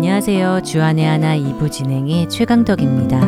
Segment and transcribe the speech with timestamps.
[0.00, 0.62] 안녕하세요.
[0.62, 3.20] 주안의 하나 2부 진행의 최강덕입니다.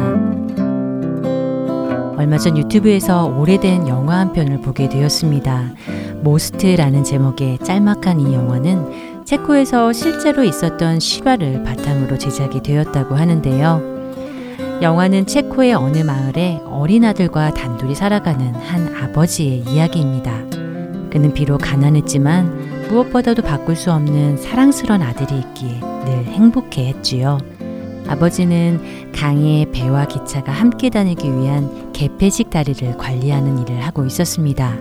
[2.16, 5.66] 얼마 전 유튜브에서 오래된 영화 한 편을 보게 되었습니다.
[6.22, 14.80] 모스트라는 제목의 짤막한 이 영화는 체코에서 실제로 있었던 시바를 바탕으로 제작이 되었다고 하는데요.
[14.80, 20.32] 영화는 체코의 어느 마을에 어린 아들과 단둘이 살아가는 한 아버지의 이야기입니다.
[21.10, 27.38] 그는 비록 가난했지만 무엇보다도 바꿀 수 없는 사랑스런 아들이 있기에 늘 행복해 했지요.
[28.08, 34.76] 아버지는 강의 배와 기차가 함께 다니기 위한 개폐식 다리를 관리하는 일을 하고 있었습니다.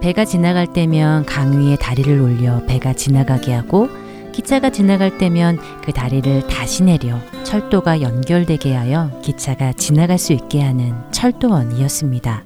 [0.00, 3.88] 배가 지나갈 때면 강 위에 다리를 올려 배가 지나가게 하고
[4.32, 10.92] 기차가 지나갈 때면 그 다리를 다시 내려 철도가 연결되게 하여 기차가 지나갈 수 있게 하는
[11.10, 12.44] 철도원이었습니다.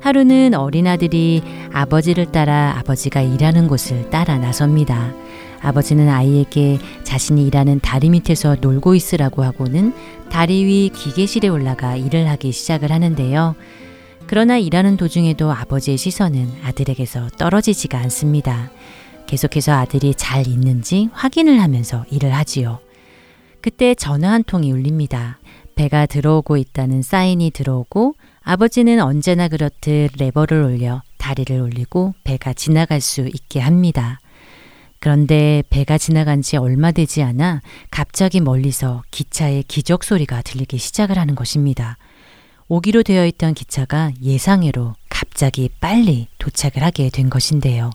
[0.00, 1.42] 하루는 어린 아들이
[1.72, 5.12] 아버지를 따라 아버지가 일하는 곳을 따라 나섭니다.
[5.60, 9.92] 아버지는 아이에게 자신이 일하는 다리 밑에서 놀고 있으라고 하고는
[10.30, 13.54] 다리 위 기계실에 올라가 일을 하기 시작을 하는데요.
[14.26, 18.70] 그러나 일하는 도중에도 아버지의 시선은 아들에게서 떨어지지가 않습니다.
[19.26, 22.80] 계속해서 아들이 잘 있는지 확인을 하면서 일을 하지요.
[23.60, 25.38] 그때 전화 한 통이 울립니다.
[25.74, 33.22] 배가 들어오고 있다는 사인이 들어오고 아버지는 언제나 그렇듯 레버를 올려 다리를 올리고 배가 지나갈 수
[33.26, 34.20] 있게 합니다.
[35.06, 37.60] 그런데 배가 지나간 지 얼마 되지 않아
[37.92, 41.96] 갑자기 멀리서 기차의 기적 소리가 들리기 시작을 하는 것입니다.
[42.66, 47.90] 오기로 되어 있던 기차가 예상외로 갑자기 빨리 도착을 하게 된 것인데요.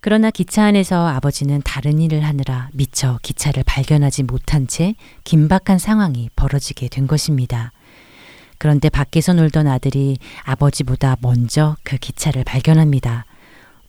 [0.00, 6.86] 그러나 기차 안에서 아버지는 다른 일을 하느라 미처 기차를 발견하지 못한 채 긴박한 상황이 벌어지게
[6.86, 7.72] 된 것입니다.
[8.58, 13.25] 그런데 밖에서 놀던 아들이 아버지보다 먼저 그 기차를 발견합니다.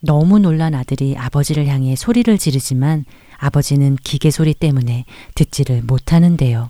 [0.02, 3.06] 너무 놀란 아들이 아버지를 향해 소리를 지르지만
[3.38, 6.70] 아버지는 기계 소리 때문에 듣지를 못하는데요.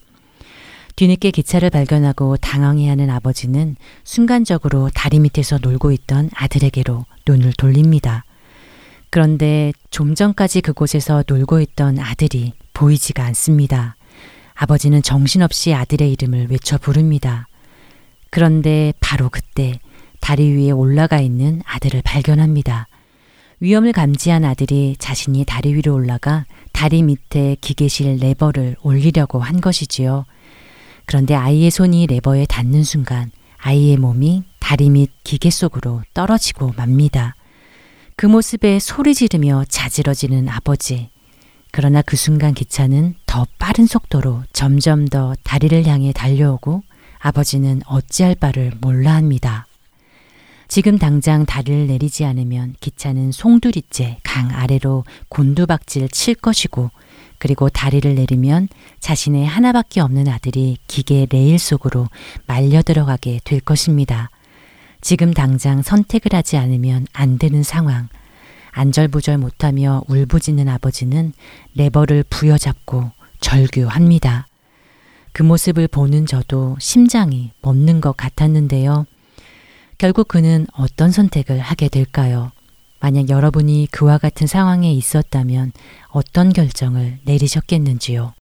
[0.96, 8.24] 뒤늦게 기차를 발견하고 당황해하는 아버지는 순간적으로 다리 밑에서 놀고 있던 아들에게로 눈을 돌립니다.
[9.10, 13.96] 그런데 좀 전까지 그곳에서 놀고 있던 아들이 보이지가 않습니다.
[14.56, 17.48] 아버지는 정신없이 아들의 이름을 외쳐 부릅니다.
[18.32, 19.80] 그런데 바로 그때
[20.20, 22.88] 다리 위에 올라가 있는 아들을 발견합니다.
[23.60, 30.26] 위험을 감지한 아들이 자신이 다리 위로 올라가 다리 밑에 기계실 레버를 올리려고 한 것이지요.
[31.06, 37.36] 그런데 아이의 손이 레버에 닿는 순간 아이의 몸이 다리 밑 기계 속으로 떨어지고 맙니다.
[38.16, 41.10] 그 모습에 소리 지르며 자지러지는 아버지.
[41.72, 46.82] 그러나 그 순간 기차는 더 빠른 속도로 점점 더 다리를 향해 달려오고
[47.20, 49.67] 아버지는 어찌할 바를 몰라 합니다.
[50.68, 56.92] 지금 당장 다리를 내리지 않으면 기차는 송두리째 강 아래로 곤두박질 칠 것이고
[57.38, 58.68] 그리고 다리를 내리면
[59.00, 62.08] 자신의 하나밖에 없는 아들이 기계 레일 속으로
[62.48, 64.30] 말려 들어가게 될 것입니다.
[65.02, 68.10] 지금 당장 선택을 하지 않으면 안 되는 상황.
[68.72, 71.34] 안절부절 못하며 울부짖는 아버지는
[71.76, 74.48] 레버를 부여잡고 절규합니다.
[75.32, 79.06] 그 모습을 보는 저도 심장이 멎는 것 같았는데요.
[79.98, 82.52] 결국 그는 어떤 선택을 하게 될까요?
[83.00, 85.72] 만약 여러분이 그와 같은 상황에 있었다면
[86.10, 88.34] 어떤 결정을 내리셨겠는지요?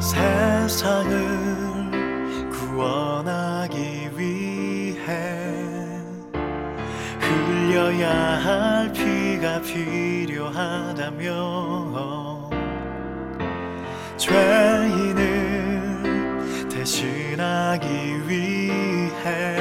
[0.00, 1.27] 세상을
[7.88, 8.10] 흘려야
[8.44, 11.18] 할 피가 필요하다면
[14.18, 15.18] 죄인을
[16.68, 17.88] 대신하기
[18.28, 19.56] 위해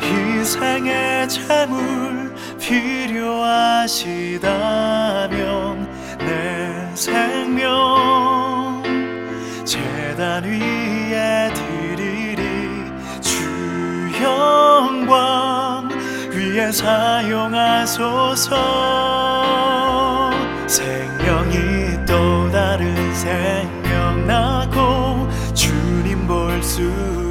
[0.00, 3.76] 희생의 제물 필요하시다면
[6.18, 8.82] 내 생명
[9.64, 12.40] 재단 위에 드리리
[13.20, 13.44] 주
[14.22, 15.75] 영광
[16.56, 18.56] 위에 사용하소서.
[20.66, 26.80] 생명이 또 다른 생명 나고 주님 볼 수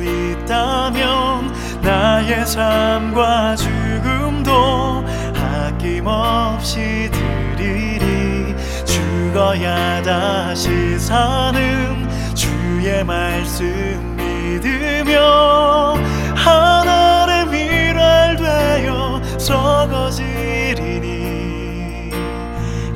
[0.03, 1.51] 있다면
[1.81, 8.55] 나의 삶과 죽음도 아낌없이 드리리.
[8.85, 15.95] 죽어야 다시 사는 주의 말씀 믿으며
[16.35, 17.04] 미랄
[19.45, 21.01] 되어 썩어지리니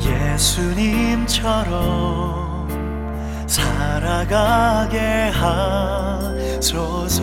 [0.01, 1.38] 예수님처럼
[3.46, 5.30] 살아가게
[6.60, 7.19] 하소서.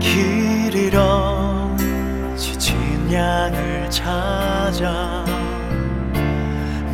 [0.00, 1.76] 길 잃어
[2.36, 5.24] 지친 양을 찾아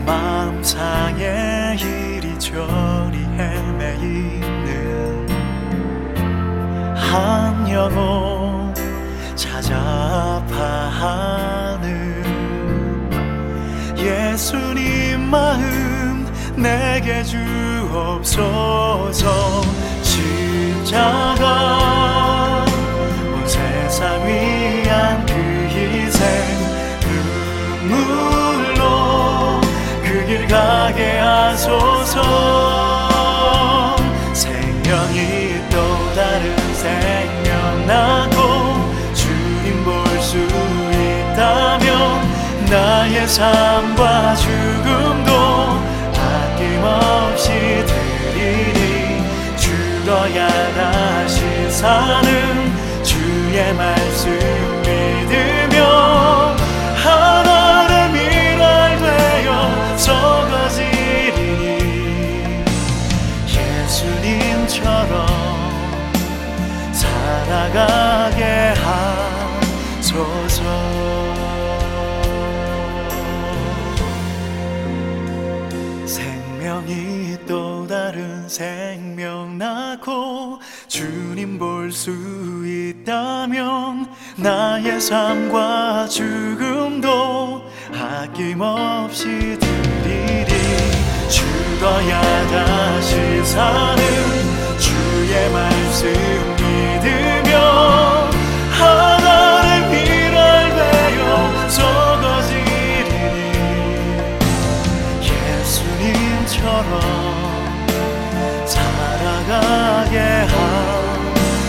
[0.04, 5.26] 마음 상해 이리저리 헤매이는
[6.96, 8.74] 한 영혼
[9.34, 9.76] 찾아
[10.46, 11.88] 아파하는
[13.96, 16.26] 예수님 마음
[16.56, 18.40] 내게 주옵소서.
[20.02, 21.46] 십자가
[23.32, 25.32] 온 세상 위한 그
[25.70, 26.20] 희생
[27.88, 28.82] 눈물로
[30.02, 33.09] 그 길 가게 하소서
[37.00, 38.36] 생명 나고
[39.14, 41.90] 주님 볼 수 있다면
[42.70, 45.32] 나의 삶과 죽음도
[46.14, 47.48] 아낌없이
[47.86, 49.22] 드리리
[49.56, 54.39] 죽어야 다시 사는 주의 말씀
[70.20, 70.62] 하소서
[76.06, 82.10] 생명이 또 다른 생명 낳고 주님 볼 수
[82.64, 87.62] 있다면 나의 삶과 죽음도
[87.92, 90.50] 아낌없이 드리리.
[91.28, 94.02] 죽어야 다시 사는
[94.78, 96.12] 주의 말씀
[96.56, 98.30] 믿으며
[98.70, 99.69] 미랄
[101.70, 103.38] 썩어지리니
[105.22, 107.00] 예수님처럼
[108.66, 110.18] 살아가게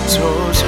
[0.07, 0.61] 하소서.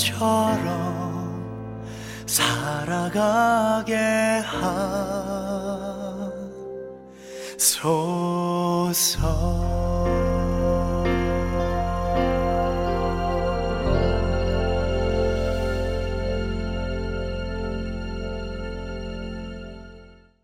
[0.00, 0.70] 예수님처럼
[2.26, 3.94] 살아가게
[4.44, 5.99] 하
[7.60, 8.88] 소서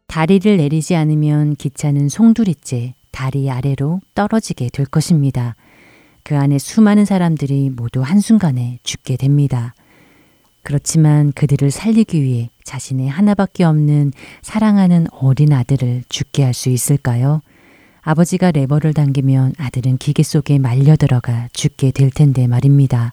[0.08, 5.54] 다리를 내리지 않으면 기차는 송두리째 다리 아래로 떨어지게 될 것입니다.
[6.22, 9.74] 그 안에 수많은 사람들이 모두 한순간에 죽게 됩니다.
[10.66, 17.40] 그렇지만 그들을 살리기 위해 자신의 하나밖에 없는 사랑하는 어린 아들을 죽게 할 수 있을까요?
[18.00, 23.12] 아버지가 레버를 당기면 아들은 기계 속에 말려 들어가 죽게 될 텐데 말입니다.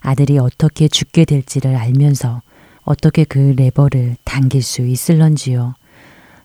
[0.00, 2.42] 아들이 어떻게 죽게 될지를 알면서
[2.82, 5.72] 어떻게 그 레버를 당길 수 있을런지요.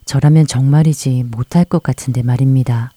[0.06, 2.92] 저라면 정말이지 못할 것 같은데 말입니다.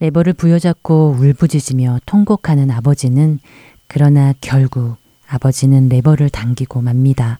[0.00, 3.38] 레버를 부여잡고 울부짖으며 통곡하는 아버지는
[3.86, 7.38] 그러나 결국 아버지는 레버를 당기고 맙니다.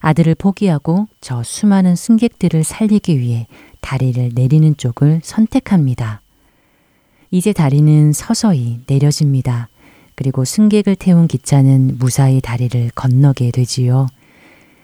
[0.00, 3.46] 아들을 포기하고 저 수많은 승객들을 살리기 위해
[3.80, 6.20] 다리를 내리는 쪽을 선택합니다.
[7.30, 9.68] 이제 다리는 서서히 내려집니다.
[10.14, 14.06] 그리고 승객을 태운 기차는 무사히 다리를 건너게 되지요.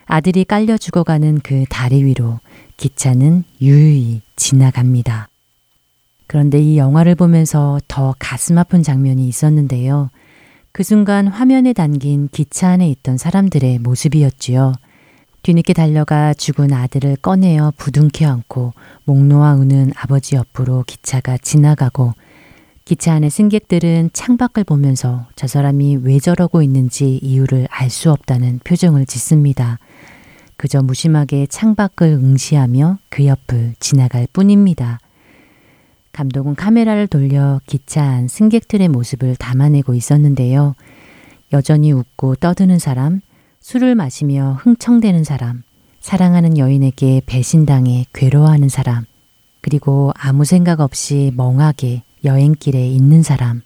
[0.06, 2.40] 아들이 깔려 죽어가는 그 다리 위로
[2.76, 5.28] 기차는 유유히 지나갑니다.
[6.26, 10.10] 그런데 이 영화를 보면서 더 가슴 아픈 장면이 있었는데요.
[10.72, 14.72] 그 순간 화면에 담긴 기차 안에 있던 사람들의 모습이었지요.
[15.42, 18.72] 뒤늦게 달려가 죽은 아들을 꺼내어 부둥켜 안고
[19.04, 22.12] 목 놓아 우는 아버지 옆으로 기차가 지나가고
[22.84, 29.06] 기차 안의 승객들은 창밖을 보면서 저 사람이 왜 저러고 있는지 이유를 알 수 없다는 표정을
[29.06, 29.78] 짓습니다.
[30.56, 34.98] 그저 무심하게 창밖을 응시하며 그 옆을 지나갈 뿐입니다.
[36.12, 40.74] 감독은 카메라를 돌려 기차 안 승객들의 모습을 담아내고 있었는데요.
[41.52, 43.20] 여전히 웃고 떠드는 사람,
[43.60, 45.62] 술을 마시며 흥청대는 사람,
[46.00, 49.04] 사랑하는 여인에게 배신당해 괴로워하는 사람,
[49.60, 53.62] 그리고 아무 생각 없이 멍하게 여행길에 있는 사람.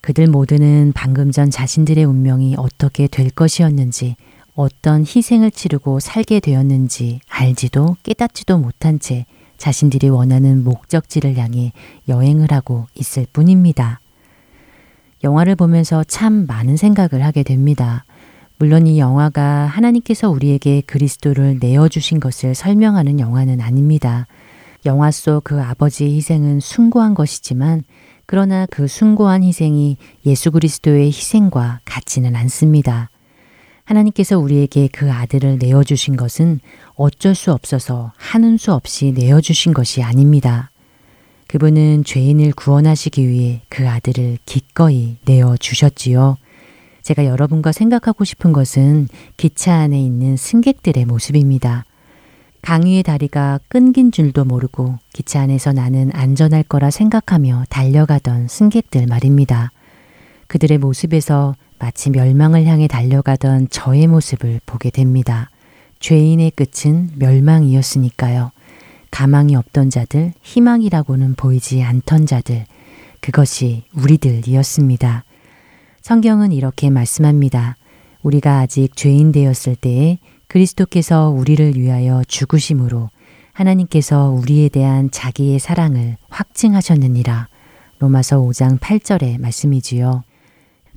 [0.00, 4.16] 그들 모두는 방금 전 자신들의 운명이 어떻게 될 것이었는지,
[4.54, 9.26] 어떤 희생을 치르고 살게 되었는지 알지도 깨닫지도 못한 채
[9.60, 11.72] 자신들이 원하는 목적지를 향해
[12.08, 14.00] 여행을 하고 있을 뿐입니다.
[15.22, 18.04] 영화를 보면서 참 많은 생각을 하게 됩니다.
[18.58, 24.26] 물론 이 영화가 하나님께서 우리에게 그리스도를 내어주신 것을 설명하는 영화는 아닙니다.
[24.86, 27.82] 영화 속 그 아버지의 희생은 숭고한 것이지만
[28.24, 33.10] 그러나 그 숭고한 희생이 예수 그리스도의 희생과 같지는 않습니다.
[33.90, 36.60] 하나님께서 우리에게 그 아들을 내어주신 것은
[36.94, 40.70] 어쩔 수 없어서 하는 수 없이 내어주신 것이 아닙니다.
[41.48, 46.36] 그분은 죄인을 구원하시기 위해 그 아들을 기꺼이 내어주셨지요.
[47.02, 51.84] 제가 여러분과 생각하고 싶은 것은 기차 안에 있는 승객들의 모습입니다.
[52.62, 59.72] 강위의 다리가 끊긴 줄도 모르고 기차 안에서 나는 안전할 거라 생각하며 달려가던 승객들 말입니다.
[60.46, 65.50] 그들의 모습에서 마치 멸망을 향해 달려가던 저의 모습을 보게 됩니다.
[65.98, 68.52] 죄인의 끝은 멸망이었으니까요.
[69.10, 72.66] 가망이 없던 자들, 희망이라고는 보이지 않던 자들,
[73.20, 75.24] 그것이 우리들이었습니다.
[76.02, 77.76] 성경은 이렇게 말씀합니다.
[78.22, 80.18] 우리가 아직 죄인 되었을 때에
[80.48, 83.08] 그리스도께서 우리를 위하여 죽으심으로
[83.52, 87.48] 하나님께서 우리에 대한 자기의 사랑을 확증하셨느니라.
[87.98, 90.24] 로마서 5장 8절의 말씀이지요.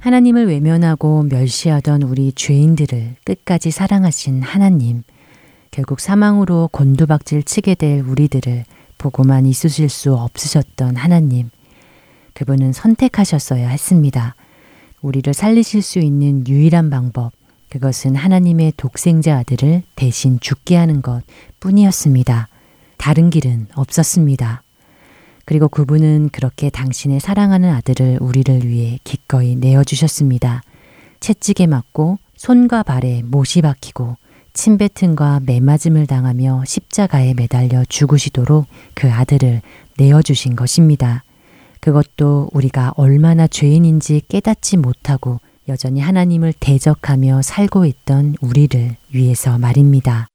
[0.03, 5.03] 하나님을 외면하고 멸시하던 우리 죄인들을 끝까지 사랑하신 하나님.
[5.71, 8.65] 결국 사망으로 곤두박질 치게 될 우리들을
[8.97, 11.51] 보고만 있으실 수 없으셨던 하나님.
[12.33, 14.35] 그분은 선택하셨어야 했습니다.
[15.01, 17.31] 우리를 살리실 수 있는 유일한 방법,
[17.69, 21.23] 그것은 하나님의 독생자 아들을 대신 죽게 하는 것
[21.61, 22.49] 뿐이었습니다.
[22.97, 24.62] 다른 길은 없었습니다.
[25.45, 30.61] 그리고 그분은 그렇게 당신의 사랑하는 아들을 우리를 위해 기꺼이 내어주셨습니다.
[31.19, 34.17] 채찍에 맞고 손과 발에 못이 박히고
[34.53, 39.61] 침뱉음과 매맞음을 당하며 십자가에 매달려 죽으시도록 그 아들을
[39.97, 41.23] 내어주신 것입니다.
[41.79, 50.27] 그것도 우리가 얼마나 죄인인지 깨닫지 못하고 여전히 하나님을 대적하며 살고 있던 우리를 위해서 말입니다.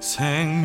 [0.00, 0.62] 신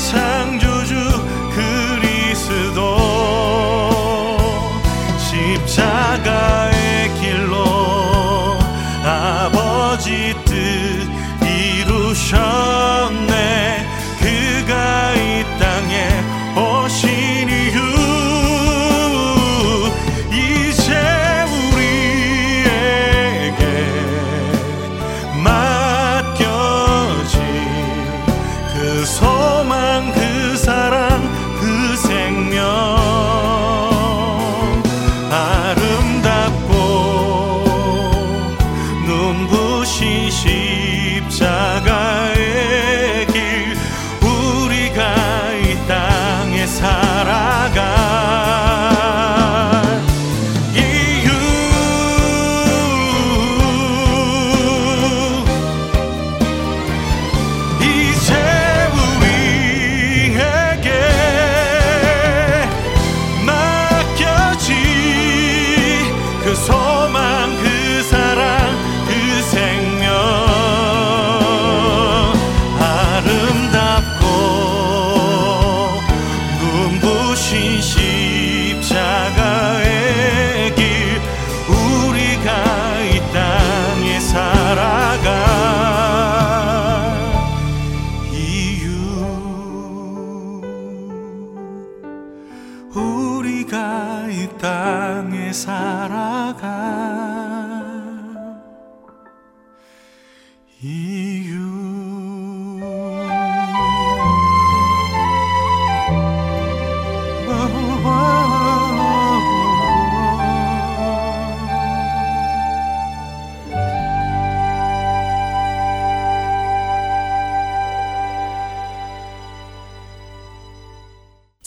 [0.00, 0.59] 세상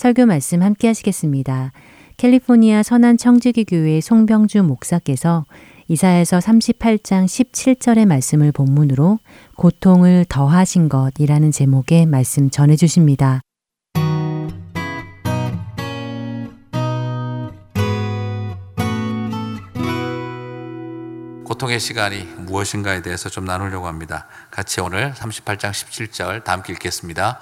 [0.03, 1.71] 설교 말씀 함께 하시겠습니다.
[2.17, 5.45] 캘리포니아 선한 청지기 교회 송병주 목사께서
[5.87, 9.19] 이사에서 38장 17절의 말씀을 본문으로
[9.55, 13.39] 고통을 더하신 것이라는 제목의 말씀 전해 주십니다.
[21.45, 24.27] 고통의 시간이 무엇인가에 대해서 좀 나누려고 합니다.
[24.51, 27.39] 같이 오늘 38장 17절 다 함께 읽겠습니다.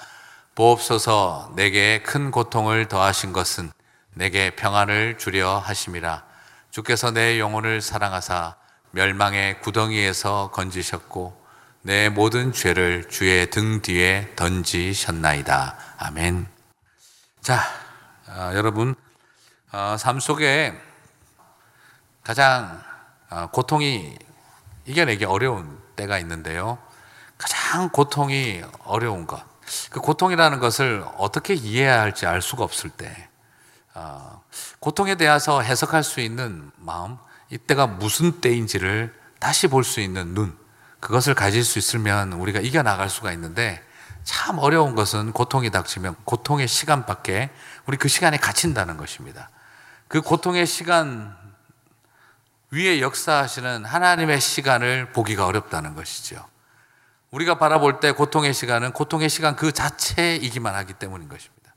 [0.56, 3.72] 보옵소서 내게 큰 고통을 더하신 것은
[4.14, 6.24] 내게 평안을 주려 하심이라.
[6.72, 8.56] 주께서 내 영혼을 사랑하사
[8.92, 11.40] 멸망의 구덩이에서 건지셨고
[11.84, 15.78] 내 모든 죄를 주의 등 뒤에 던지셨나이다.
[15.98, 16.48] 아멘.
[17.42, 17.62] 자,
[18.28, 18.94] 아, 여러분,
[19.72, 20.80] 어, 삶 속에
[22.24, 22.84] 가장
[23.30, 24.18] 어, 고통이
[24.86, 26.78] 이겨내기 어려운 때가 있는데요.
[27.38, 29.51] 가장 고통이 어려운 것.
[29.89, 33.29] 그 고통이라는 것을 어떻게 이해해야 할지 알 수가 없을 때,
[33.93, 34.41] 어,
[34.79, 37.17] 고통에 대해서 해석할 수 있는 마음,
[37.49, 40.57] 이때가 무슨 때인지를 다시 볼 수 있는 눈,
[40.99, 43.84] 그것을 가질 수 있으면 우리가 이겨나갈 수가 있는데,
[44.23, 47.49] 참 어려운 것은 고통이 닥치면 고통의 시간밖에
[47.88, 49.49] 우리 그 시간에 갇힌다는 것입니다.
[50.07, 51.36] 그 고통의 시간
[52.69, 56.45] 위에 역사하시는 하나님의 시간을 보기가 어렵다는 것이죠.
[57.32, 61.74] 우리가 바라볼 때 고통의 시간은 고통의 시간 그 자체이기만 하기 때문인 것입니다.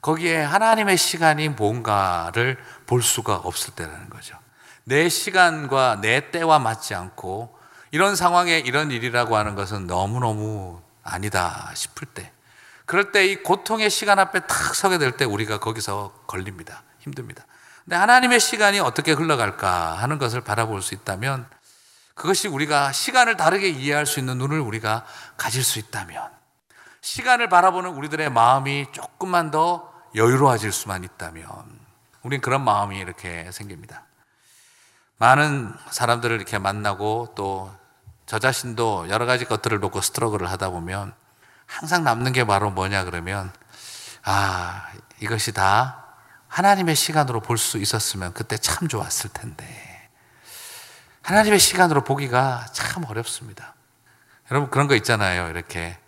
[0.00, 4.36] 거기에 하나님의 시간이 뭔가를 볼 수가 없을 때라는 거죠.
[4.84, 7.56] 내 시간과 내 때와 맞지 않고
[7.90, 12.32] 이런 상황에 이런 일이라고 하는 것은 너무너무 아니다 싶을 때
[12.86, 16.82] 그럴 때 이 고통의 시간 앞에 탁 서게 될 때 우리가 거기서 걸립니다.
[16.98, 17.46] 힘듭니다.
[17.84, 21.46] 근데 하나님의 시간이 어떻게 흘러갈까 하는 것을 바라볼 수 있다면
[22.14, 25.04] 그것이 우리가 시간을 다르게 이해할 수 있는 눈을 우리가
[25.36, 26.30] 가질 수 있다면
[27.00, 31.46] 시간을 바라보는 우리들의 마음이 조금만 더 여유로워질 수만 있다면
[32.22, 34.04] 우린 그런 마음이 이렇게 생깁니다.
[35.18, 37.84] 많은 사람들을 이렇게 만나고 또
[38.26, 41.14] 저 자신도 여러 가지 것들을 놓고 스트러글을 하다 보면
[41.66, 43.52] 항상 남는 게 바로 뭐냐 그러면
[44.24, 44.86] 아
[45.20, 46.06] 이것이 다
[46.48, 49.83] 하나님의 시간으로 볼 수 있었으면 그때 참 좋았을 텐데
[51.24, 53.74] 하나님의 시간으로 보기가 참 어렵습니다.
[54.50, 55.48] 여러분 그런 거 있잖아요.
[55.48, 55.98] 이렇게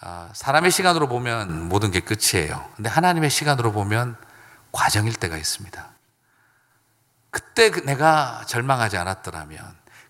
[0.00, 2.66] 아, 사람의 시간으로 보면 모든 게 끝이에요.
[2.74, 4.16] 근데 하나님의 시간으로 보면
[4.72, 5.88] 과정일 때가 있습니다.
[7.30, 9.60] 그때 그 내가 절망하지 않았더라면,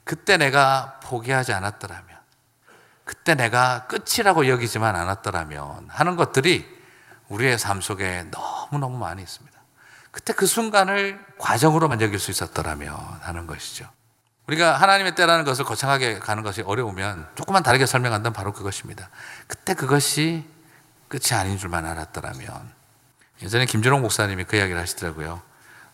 [0.05, 2.17] 그때 내가 포기하지 않았더라면,
[3.05, 6.67] 그때 내가 끝이라고 여기지만 않았더라면 하는 것들이
[7.29, 9.57] 우리의 삶 속에 너무너무 많이 있습니다.
[10.13, 13.89] 그때 그 순간을 과정으로만 여길 수 있었더라면 하는 것이죠.
[14.47, 19.11] 우리가 하나님의 때라는 것을 거창하게 가는 것이 어려우면 조금만 다르게 설명한다면 바로 그것입니다.
[19.49, 20.45] 그때 그것이
[21.09, 22.75] 끝이 아닌 줄만 알았더라면.
[23.43, 25.43] 예전에 김준홍 목사님이 그 이야기를 하시더라고요.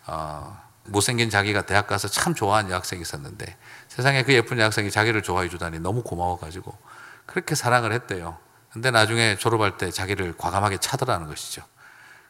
[0.05, 5.49] 어, 못생긴 자기가 대학 가서 참 좋아하는 여학생이 있었는데 세상에 그 예쁜 여학생이 자기를 좋아해
[5.49, 6.77] 주다니 너무 고마워가지고
[7.25, 8.37] 그렇게 사랑을 했대요.
[8.71, 11.63] 근데 나중에 졸업할 때 자기를 과감하게 차더라는 것이죠.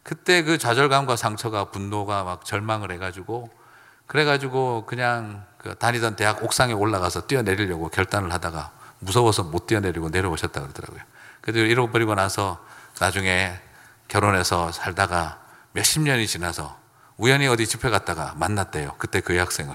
[0.04, 3.50] 그때 그 좌절감과 상처가 분노가 막 절망을 해가지고
[4.08, 11.02] 그래가지고 그냥 그 다니던 대학 옥상에 올라가서 뛰어내리려고 결단을 하다가 무서워서 못 뛰어내리고 내려오셨다 그러더라고요.
[11.40, 12.64] 그래도 잃어버리고 나서
[13.00, 13.58] 나중에
[14.10, 16.78] 결혼해서 살다가 몇십 년이 지나서
[17.18, 18.96] 우연히 어디 집회 갔다가 만났대요.
[18.98, 19.74] 그때 그 여학생을.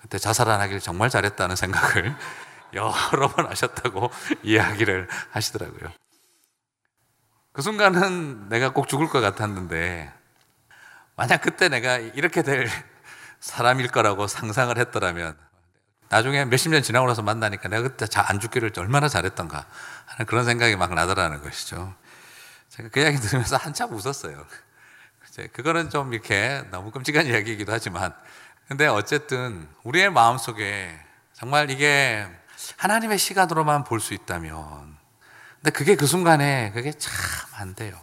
[0.00, 2.16] 그때 자살 안 하길 정말 잘했다는 생각을
[2.72, 4.10] 여러 번 하셨다고
[4.44, 5.92] 이야기를 하시더라고요.
[7.52, 10.12] 그 순간은 내가 꼭 죽을 것 같았는데,
[11.16, 12.68] 만약 그때 내가 이렇게 될
[13.40, 15.36] 사람일 거라고 상상을 했더라면,
[16.08, 19.64] 나중에 몇십 년 지나고 나서 만나니까 내가 그때 안 죽기를 얼마나 잘했던가
[20.06, 21.94] 하는 그런 생각이 막 나더라는 것이죠.
[22.68, 24.44] 제가 그 이야기 들으면서 한참 웃었어요.
[25.52, 28.14] 그거는 좀 이렇게 너무 끔찍한 이야기이기도 하지만,
[28.68, 30.98] 근데 어쨌든 우리의 마음 속에
[31.32, 32.26] 정말 이게
[32.76, 34.98] 하나님의 시간으로만 볼 수 있다면,
[35.56, 37.12] 근데 그게 그 순간에 그게 참
[37.60, 37.94] 안 돼요.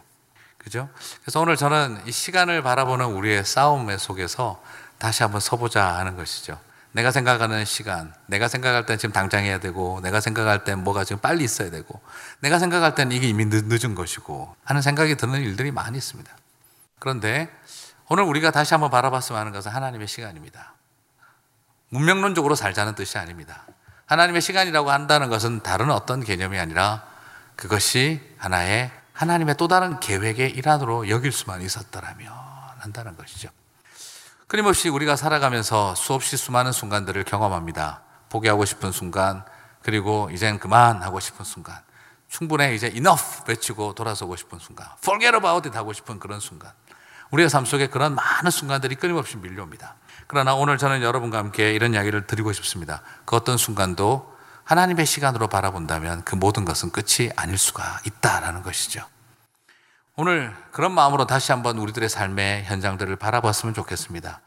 [0.56, 0.88] 그죠?
[1.22, 4.62] 그래서 오늘 저는 이 시간을 바라보는 우리의 싸움 속에서
[4.98, 6.58] 다시 한번 서보자 하는 것이죠.
[6.92, 11.20] 내가 생각하는 시간, 내가 생각할 땐 지금 당장 해야 되고, 내가 생각할 땐 뭐가 지금
[11.20, 12.00] 빨리 있어야 되고,
[12.40, 16.30] 내가 생각할 땐 이게 이미 늦, 은 것이고, 하는 생각이 드는 일들이 많이 있습니다.
[16.98, 17.48] 그런데
[18.08, 20.74] 오늘 우리가 다시 한번 바라봤으면 하는 것은 하나님의 시간입니다.
[21.90, 23.64] 문명론적으로 살자는 뜻이 아닙니다.
[24.06, 27.06] 하나님의 시간이라고 한다는 것은 다른 어떤 개념이 아니라
[27.56, 32.32] 그것이 하나의 하나님의 또 다른 계획의 일환으로 여길 수만 있었더라면
[32.78, 33.50] 한다는 것이죠.
[34.48, 38.00] 끊임없이 우리가 살아가면서 수없이 수많은 순간들을 경험합니다.
[38.30, 39.44] 포기하고 싶은 순간,
[39.82, 41.76] 그리고 이젠 그만 하고 싶은 순간,
[42.28, 46.72] 충분해 이제 enough 외치고 돌아서고 싶은 순간, forget about it 하고 싶은 그런 순간.
[47.30, 49.96] 우리의 삶 속에 그런 많은 순간들이 끊임없이 밀려옵니다.
[50.26, 53.02] 그러나 오늘 저는 여러분과 함께 이런 이야기를 드리고 싶습니다.
[53.26, 54.34] 그 어떤 순간도
[54.64, 59.04] 하나님의 시간으로 바라본다면 그 모든 것은 끝이 아닐 수가 있다라는 것이죠.
[60.20, 64.40] 오늘 그런 마음으로 다시 한번 우리들의 삶의 현장들을 바라봤으면 좋겠습니다.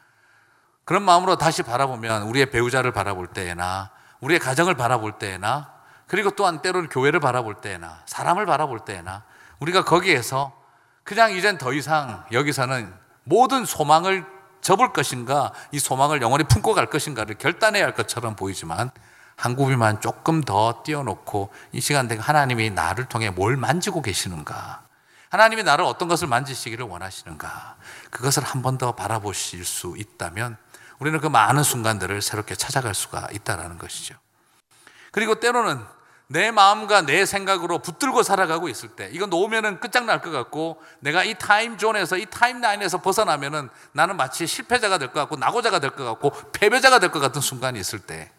[0.84, 5.72] 그런 마음으로 다시 바라보면 우리의 배우자를 바라볼 때에나 우리의 가정을 바라볼 때에나
[6.08, 9.24] 그리고 또한 때로는 교회를 바라볼 때에나 사람을 바라볼 때에나
[9.62, 10.52] 우리가 거기에서
[11.06, 14.26] 그냥 이젠 더 이상 여기서는 모든 소망을
[14.60, 18.92] 접을 것인가 이 소망을 영원히 품고 갈 것인가를 결단해야 할 것처럼 보이지만
[19.38, 24.91] 한 굽이만 조금 더 띄워놓고 이 시간대 하나님이 나를 통해 뭘 만지고 계시는가?
[25.32, 27.78] 하나님이 나를 어떤 것을 만지시기를 원하시는가?
[28.12, 30.58] 그것을 한 번 더 바라보실 수 있다면
[31.00, 34.16] 우리는 그 많은 순간들을 새롭게 찾아갈 수가 있다라는 것이죠.
[35.12, 35.84] 그리고 때로는
[36.28, 41.34] 내 마음과 내 생각으로 붙들고 살아가고 있을 때, 이거 놓으면은 끝장날 것 같고, 내가 이
[41.34, 47.00] 타임존에서, 이 타임라인에서 벗어나면은 나는 마치 실패자가 될 것 같고, 낙오자가 될 것 같고, 패배자가
[47.00, 48.32] 될 것 같은 순간이 있을 때,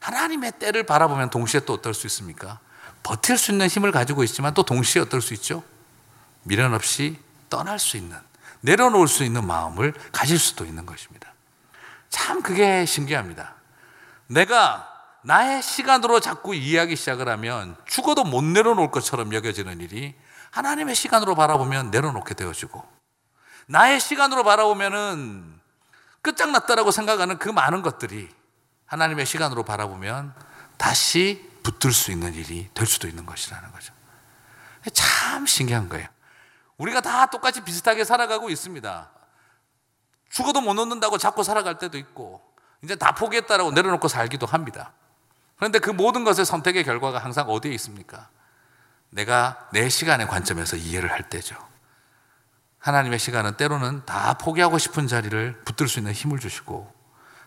[0.00, 2.58] 하나님의 때를 바라보면 동시에 또 어떨 수 있습니까?
[3.04, 5.62] 버틸 수 있는 힘을 가지고 있지만 또 동시에 어떨 수 있죠?
[6.48, 7.16] 미련 없이
[7.50, 8.16] 떠날 수 있는,
[8.62, 11.32] 내려놓을 수 있는 마음을 가질 수도 있는 것입니다.
[12.08, 13.54] 참 그게 신기합니다.
[14.26, 14.88] 내가
[15.22, 20.14] 나의 시간으로 자꾸 이해하기 시작을 하면 죽어도 못 내려놓을 것처럼 여겨지는 일이
[20.50, 22.82] 하나님의 시간으로 바라보면 내려놓게 되어지고
[23.66, 25.60] 나의 시간으로 바라보면은
[26.22, 28.28] 끝장났다라고 생각하는 그 많은 것들이
[28.86, 30.34] 하나님의 시간으로 바라보면
[30.78, 33.92] 다시 붙들 수 있는 일이 될 수도 있는 것이라는 거죠.
[34.94, 36.08] 참 신기한 거예요.
[36.78, 39.10] 우리가 다 똑같이 비슷하게 살아가고 있습니다.
[40.30, 42.42] 죽어도 못 놓는다고 자꾸 살아갈 때도 있고,
[42.82, 44.92] 이제 다 포기했다라고 내려놓고 살기도 합니다.
[45.56, 48.28] 그런데 그 모든 것의 선택의 결과가 항상 어디에 있습니까?
[49.10, 51.56] 내가 내 시간의 관점에서 이해를 할 때죠.
[52.78, 56.94] 하나님의 시간은 때로는 다 포기하고 싶은 자리를 붙들 수 있는 힘을 주시고,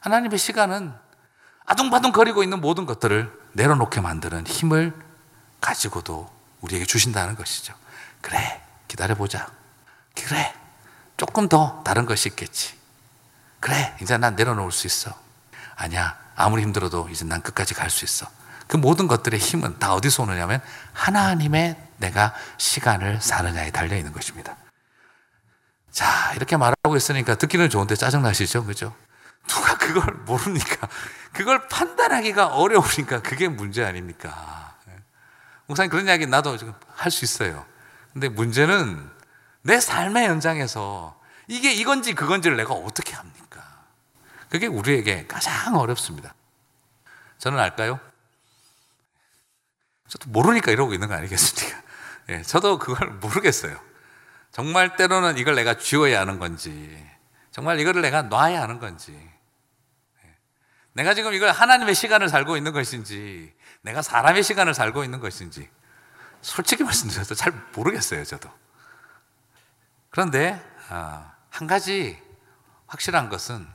[0.02, 0.94] 하나님의 시간은
[1.66, 4.94] 아둥바둥 거리고 있는 모든 것들을 내려놓게 만드는 힘을
[5.62, 7.74] 가지고도 우리에게 주신다는 것이죠.
[8.20, 9.50] 그래, 기다려보자.
[10.16, 10.54] 그래,
[11.16, 12.78] 조금 더 다른 것이 있겠지.
[13.62, 15.18] 그래, 이제 난 내려놓을 수 있어.
[15.76, 18.28] 아니야, 아무리 힘들어도 이제 난 끝까지 갈 수 있어.
[18.68, 20.62] 그 모든 것들의 힘은 다 어디서 오느냐면
[20.94, 24.56] 하나님의 내가 시간을 사느냐에 달려 있는 것입니다.
[25.92, 28.66] 자, 이렇게 말하고 있으니까 듣기는 좋은데 짜증나시죠?
[28.66, 28.96] 그죠?
[29.48, 30.88] 누가 그걸 모르니까,
[31.34, 34.76] 그걸 판단하기가 어려우니까 그게 문제 아닙니까?
[35.68, 36.58] 목사님 그런 이야기 나도
[36.96, 37.66] 할수 있어요.
[38.14, 39.10] 근데 문제는
[39.62, 43.64] 내 삶의 현장에서 이게 이건지 그건지를 내가 어떻게 합니까?
[44.50, 46.34] 그게 우리에게 가장 어렵습니다.
[47.38, 48.00] 저는 알까요?
[50.08, 51.82] 저도 모르니까 이러고 있는 거 아니겠습니까?
[52.30, 53.80] 예, 저도 그걸 모르겠어요.
[54.52, 57.08] 정말 때로는 이걸 내가 쥐어야 하는 건지,
[57.52, 59.14] 정말 이거를 내가 놔야 하는 건지,
[60.24, 60.36] 예.
[60.94, 65.70] 내가 지금 이걸 하나님의 시간을 살고 있는 것인지, 내가 사람의 시간을 살고 있는 것인지,
[66.42, 68.50] 솔직히 말씀드려서 잘 모르겠어요, 저도.
[70.10, 72.22] 그런데, 아, 한 가지
[72.88, 73.68] 확실한 것은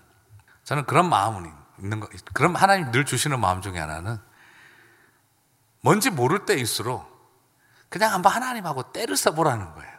[0.65, 4.19] 저는 그런 마음은 있는 거, 그럼 하나님 늘 주시는 마음 중에 하나는
[5.81, 7.15] 뭔지 모를 때일수록
[7.89, 9.97] 그냥 한번 하나님하고 때를 써보라는 거예요.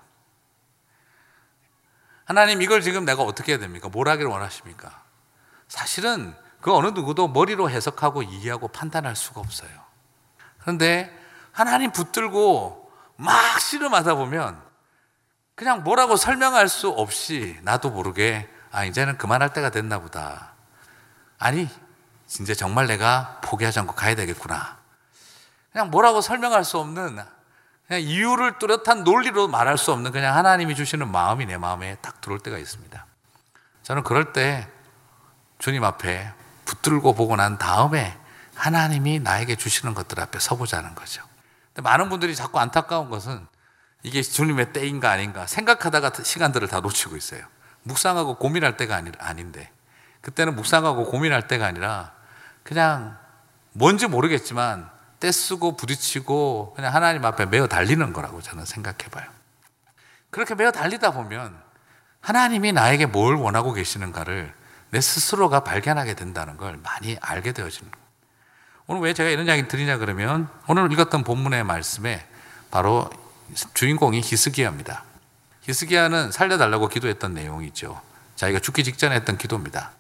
[2.26, 3.88] 하나님 이걸 지금 내가 어떻게 해야 됩니까?
[3.88, 5.04] 뭘 하기를 원하십니까?
[5.70, 9.70] 사실은 그 어느 누구도 머리로 해석하고 이해하고 판단할 수가 없어요.
[10.60, 11.17] 그런데
[11.58, 14.62] 하나님 붙들고 막 씨름하다 보면
[15.56, 20.52] 그냥 뭐라고 설명할 수 없이 나도 모르게 아, 이제는 그만할 때가 됐나 보다.
[21.40, 21.68] 아니,
[22.28, 24.78] 진짜 정말 내가 포기하지 않고 가야 되겠구나.
[25.72, 27.18] 그냥 뭐라고 설명할 수 없는
[27.88, 32.40] 그냥 이유를 뚜렷한 논리로 말할 수 없는 그냥 하나님이 주시는 마음이 내 마음에 딱 들어올
[32.40, 33.04] 때가 있습니다.
[33.82, 34.68] 저는 그럴 때
[35.58, 36.32] 주님 앞에
[36.66, 38.16] 붙들고 보고 난 다음에
[38.54, 41.27] 하나님이 나에게 주시는 것들 앞에 서보자는 거죠.
[41.82, 43.46] 많은 분들이 자꾸 안타까운 것은
[44.04, 47.42] 이게 주님의 때인가 아닌가 생각하다가 시간들을 다 놓치고 있어요.
[47.84, 49.72] 묵상하고 고민할 때가 아니, 아닌데
[50.22, 52.14] 그때는 묵상하고 고민할 때가 아니라
[52.64, 53.18] 그냥
[53.74, 59.26] 뭔지 모르겠지만 떼쓰고 부딪히고 그냥 하나님 앞에 매어 달리는 거라고 저는 생각해 봐요.
[60.30, 61.58] 그렇게 매어 달리다 보면
[62.20, 64.54] 하나님이 나에게 뭘 원하고 계시는가를
[64.90, 68.07] 내 스스로가 발견하게 된다는 걸 많이 알게 되어지는 거예요.
[68.88, 72.26] 오늘 왜 제가 이런 이야기 드리냐 그러면 오늘 읽었던 본문의 말씀에
[72.72, 73.10] 바로
[73.74, 75.04] 주인공이 히스기야입니다.
[75.64, 78.02] 히스기야는 살려달라고 기도했던 내용이죠.
[78.38, 79.92] 자기가 죽기 직전에 했던 기도입니다.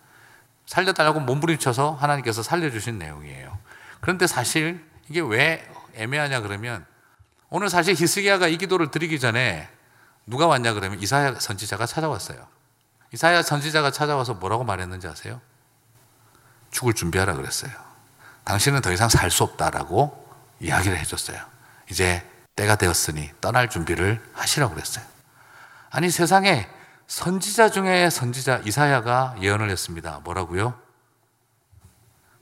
[0.68, 3.58] 살려달라고 몸부림쳐서 하나님께서 살려주신 내용이에요.
[4.00, 6.86] 그런데 사실 이게 왜 애매하냐 그러면
[7.50, 9.68] 오늘 사실 히스기야가 이 기도를 드리기 전에
[10.26, 12.48] 누가 왔냐 그러면 이사야 선지자가 찾아왔어요.
[13.14, 15.42] 이사야 선지자가 찾아와서 뭐라고 말했는지 아세요?
[16.72, 17.87] 죽을 준비하라 그랬어요.
[18.48, 20.26] 당신은 더 이상 살 수 없다라고
[20.62, 21.38] 이야기를 해줬어요.
[21.92, 25.04] 이제 때가 되었으니 떠날 준비를 하시라고 그랬어요.
[25.90, 26.70] 아니 세상에
[27.08, 30.22] 선지자 중에 선지자 이사야가 예언을 했습니다.
[30.24, 30.80] 뭐라고요?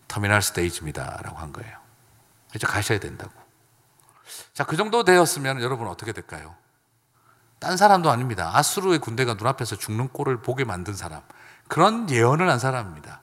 [0.07, 1.21] 터미널 스테이지입니다.
[1.23, 1.75] 라고 한 거예요.
[2.55, 3.33] 이제 가셔야 된다고.
[4.53, 6.55] 자, 그 정도 되었으면 여러분 어떻게 될까요?
[7.57, 8.51] 딴 사람도 아닙니다.
[8.53, 11.21] 아수르의 군대가 눈앞에서 죽는 꼴을 보게 만든 사람.
[11.67, 13.21] 그런 예언을 한 사람입니다.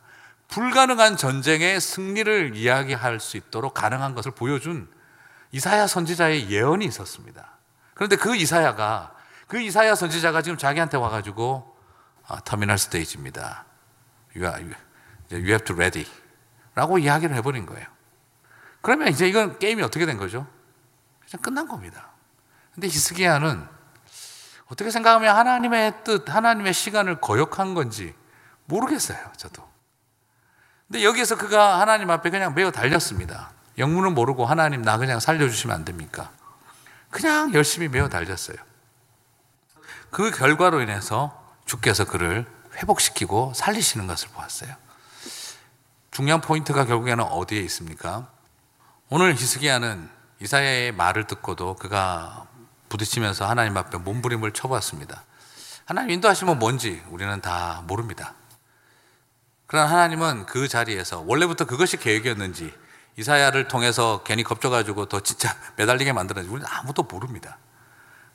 [0.53, 4.87] 불가능한 전쟁의 승리를 이야기할 수 있도록 가능한 것을 보여준
[5.51, 7.57] 이사야 선지자의 예언이 있었습니다.
[7.95, 9.15] 그런데 그 이사야가
[9.47, 11.75] 그 이사야 선지자가 지금 자기한테 와가지고
[12.29, 13.65] 아, 터미널 스테이지입니다.
[14.37, 14.75] You, are,
[15.31, 16.07] you have to ready.
[16.75, 17.87] 라고 이야기를 해버린 거예요.
[18.83, 20.47] 그러면 이제 이건 게임이 어떻게 된 거죠?
[21.31, 22.11] 그냥 끝난 겁니다.
[22.75, 23.67] 근데 히스기야는
[24.67, 28.15] 어떻게 생각하면 하나님의 뜻, 하나님의 시간을 거역한 건지
[28.67, 29.72] 모르겠어요, 저도.
[30.93, 33.51] 근데 여기에서 그가 하나님 앞에 그냥 매어 달렸습니다.
[33.79, 36.31] 영문은 모르고 하나님 나 그냥 살려주시면 안 됩니까?
[37.09, 38.59] 그냥 열심히 매어 달렸어요.
[40.11, 42.45] 그 결과로 인해서 주께서 그를
[42.77, 44.75] 회복시키고 살리시는 것을 보았어요.
[46.11, 48.29] 중요한 포인트가 결국에는 어디에 있습니까?
[49.09, 50.11] 오늘 히스기야는
[50.43, 52.45] 이사야의 말을 듣고도 그가
[52.91, 55.25] 부딪히면서 하나님 앞에 몸부림을 쳐봤습니다.
[55.87, 58.35] 하나님 인도하시면 뭔지 우리는 다 모릅니다.
[59.73, 62.75] 그러나 하나님은 그 자리에서 원래부터 그것이 계획이었는지
[63.17, 67.57] 이사야를 통해서 괜히 겁줘가지고 더 진짜 매달리게 만들었는지 우리는 아무도 모릅니다.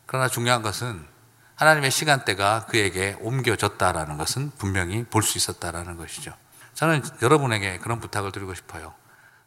[0.07, 1.05] 그러나 중요한 것은
[1.53, 6.33] 하나님의 시간대가 그에게 옮겨졌다라는 것은 분명히 볼 수 있었다라는 것이죠.
[6.73, 8.95] 저는 여러분에게 그런 부탁을 드리고 싶어요.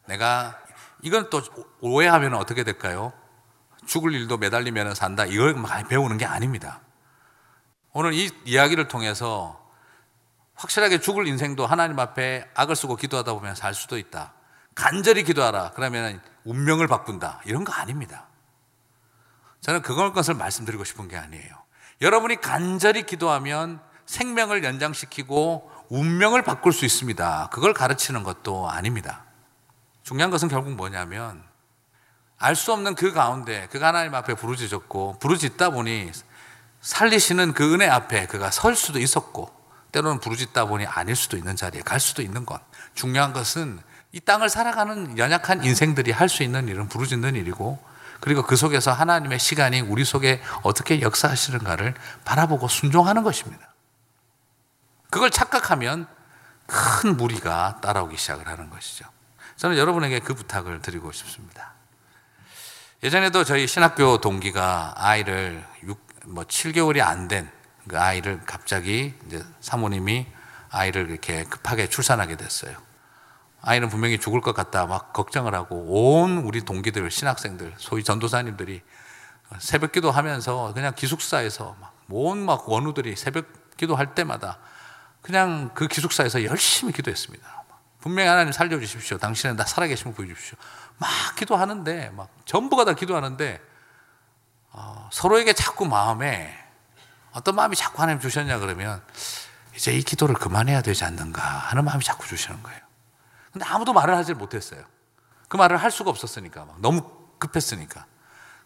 [0.07, 0.57] 내가
[1.03, 1.43] 이건 또
[1.81, 3.13] 오해하면 어떻게 될까요?
[3.87, 5.25] 죽을 일도 매달리면 산다.
[5.25, 6.83] 이걸 많이 배우는 게 아닙니다.
[7.93, 9.61] 오늘 이 이야기를 통해서
[10.61, 14.35] 확실하게 죽을 인생도 하나님 앞에 악을 쓰고 기도하다 보면 살 수도 있다.
[14.75, 15.73] 간절히 기도하라.
[15.75, 17.41] 그러면 운명을 바꾼다.
[17.47, 18.27] 이런 거 아닙니다.
[19.63, 21.49] 저는 그걸 것을 말씀드리고 싶은 게 아니에요.
[22.03, 27.49] 여러분이 간절히 기도하면 생명을 연장시키고 운명을 바꿀 수 있습니다.
[27.51, 29.25] 그걸 가르치는 것도 아닙니다.
[30.03, 31.43] 중요한 것은 결국 뭐냐면
[32.39, 36.11] 알 수 없는 그 가운데 그가 하나님 앞에 부르짖었고 부르짖다 보니
[36.83, 39.60] 살리시는 그 은혜 앞에 그가 설 수도 있었고
[39.93, 42.61] 때로는 부르짖다 보니 아닐 수도 있는 자리에 갈 수도 있는 것.
[42.95, 43.81] 중요한 것은
[44.13, 47.83] 이 땅을 살아가는 연약한 인생들이 할 수 있는 일은 부르짖는 일이고
[48.21, 53.73] 그리고 그 속에서 하나님의 시간이 우리 속에 어떻게 역사하시는가를 바라보고 순종하는 것입니다.
[55.11, 56.07] 그걸 착각하면
[56.67, 59.07] 큰 무리가 따라오기 시작을 하는 것이죠.
[59.57, 61.73] 저는 여러분에게 그 부탁을 드리고 싶습니다.
[63.03, 67.51] 예전에도 저희 신학교 동기가 아이를 6, 뭐 7개월이 안 된
[67.89, 70.27] 그 아이를 갑자기 이제 사모님이
[70.71, 72.77] 아이를 이렇게 급하게 출산하게 됐어요.
[73.63, 75.77] 아이는 분명히 죽을 것 같다 막 걱정을 하고
[76.23, 78.83] 온 우리 동기들 신학생들 소위 전도사님들이
[79.59, 81.77] 새벽 기도하면서 그냥 기숙사에서
[82.09, 84.59] 온막 원우들이 새벽 기도할 때마다
[85.23, 87.65] 그냥 그 기숙사에서 열심히 기도했습니다.
[88.01, 89.19] 분명히 하나님 살려주십시오.
[89.19, 90.57] 당신은 나 살아계심을 보여주십시오.
[90.97, 93.61] 막 기도하는데 막 전부가 다 기도하는데
[94.73, 96.57] 어, 서로에게 자꾸 마음에
[97.33, 99.03] 어떤 마음이 자꾸 하나님 주셨냐 그러면
[99.77, 102.81] 이제 이 기도를 그만해야 되지 않는가 하는 마음이 자꾸 주시는 거예요.
[103.53, 104.85] 근데 아무도 말을 하지 못했어요.
[105.49, 107.03] 그 말을 할 수가 없었으니까 막 너무
[107.39, 108.07] 급했으니까.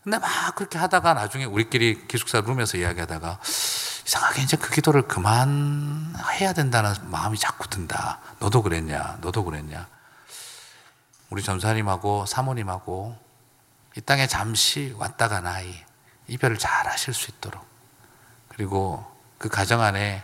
[0.03, 3.39] 근데 막 그렇게 하다가 나중에 우리끼리 기숙사 룸에서 이야기하다가
[4.07, 8.21] 이상하게 이제 그 기도를 그만해야 된다는 마음이 자꾸 든다.
[8.39, 9.19] 너도 그랬냐?
[9.23, 9.89] 너도 그랬냐?
[11.31, 13.17] 우리 전사님하고 사모님하고
[13.97, 15.75] 이 땅에 잠시 왔다가 나이
[16.27, 17.74] 이별을 잘 하실 수 있도록
[18.55, 19.05] 그리고
[19.39, 20.23] 그 가정 안에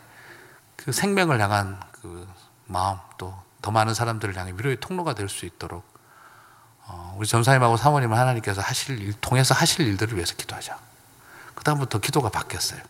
[0.77, 2.29] 그 생명을 향한 그
[2.67, 5.85] 마음 또 더 많은 사람들을 향해 위로의 통로가 될 수 있도록
[6.87, 10.77] 어, 우리 전사님하고 사모님은 하나님께서 하실 일 통해서 하실 일들을 위해서 기도하자.
[11.55, 12.81] 그 다음부터 기도가 바뀌었어요.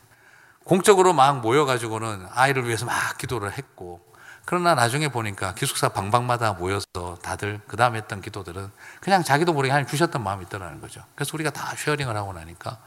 [0.64, 4.00] 공적으로 막 모여가지고는 아이를 위해서 막 기도를 했고
[4.46, 9.86] 그러나 나중에 보니까 기숙사 방방마다 모여서 다들 그 다음에 했던 기도들은 그냥 자기도 모르게 하나님
[9.88, 11.04] 주셨던 마음이 있더라는 거죠.
[11.14, 12.78] 그래서 우리가 다 sharing을 하고 나니까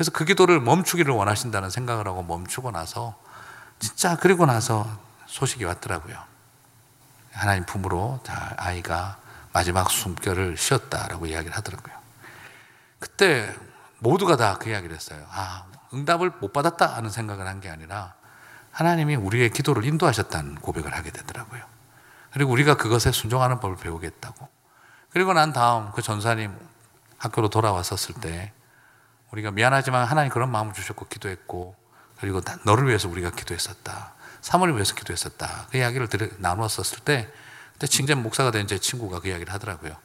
[0.00, 3.14] 그래서 그 기도를 멈추기를 원하신다는 생각을 하고 멈추고 나서
[3.80, 4.86] 진짜 그리고 나서
[5.26, 6.16] 소식이 왔더라고요.
[7.32, 8.18] 하나님 품으로
[8.56, 9.18] 아이가
[9.52, 11.94] 마지막 숨결을 쉬었다라고 이야기를 하더라고요.
[12.98, 13.54] 그때
[13.98, 15.22] 모두가 다 그 이야기를 했어요.
[15.30, 18.14] 아, 응답을 못 받았다 하는 생각을 한 게 아니라
[18.72, 21.60] 하나님이 우리의 기도를 인도하셨다는 고백을 하게 되더라고요.
[22.32, 24.48] 그리고 우리가 그것에 순종하는 법을 배우겠다고.
[25.10, 26.56] 그리고 난 다음 그 전사님
[27.18, 28.54] 학교로 돌아왔었을 때
[29.32, 31.76] 우리가 미안하지만 하나님 그런 마음을 주셨고 기도했고
[32.18, 34.12] 그리고 너를 위해서 우리가 기도했었다.
[34.40, 35.66] 사모를 위해서 기도했었다.
[35.70, 37.30] 그 이야기를 들, 나누었었을 때
[37.72, 39.96] 그때 칭잼 목사가 된 제 친구가 그 이야기를 하더라고요.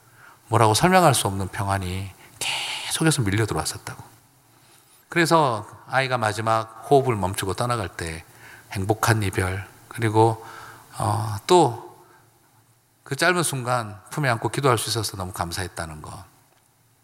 [0.47, 4.03] 뭐라고 설명할 수 없는 평안이 계속해서 밀려 들어왔었다고.
[5.09, 8.23] 그래서 아이가 마지막 호흡을 멈추고 떠나갈 때
[8.71, 10.45] 행복한 이별 그리고
[10.97, 11.85] 어, 또
[13.05, 16.11] 그 짧은 순간 품에 안고 기도할 수 있어서 너무 감사했다는 것.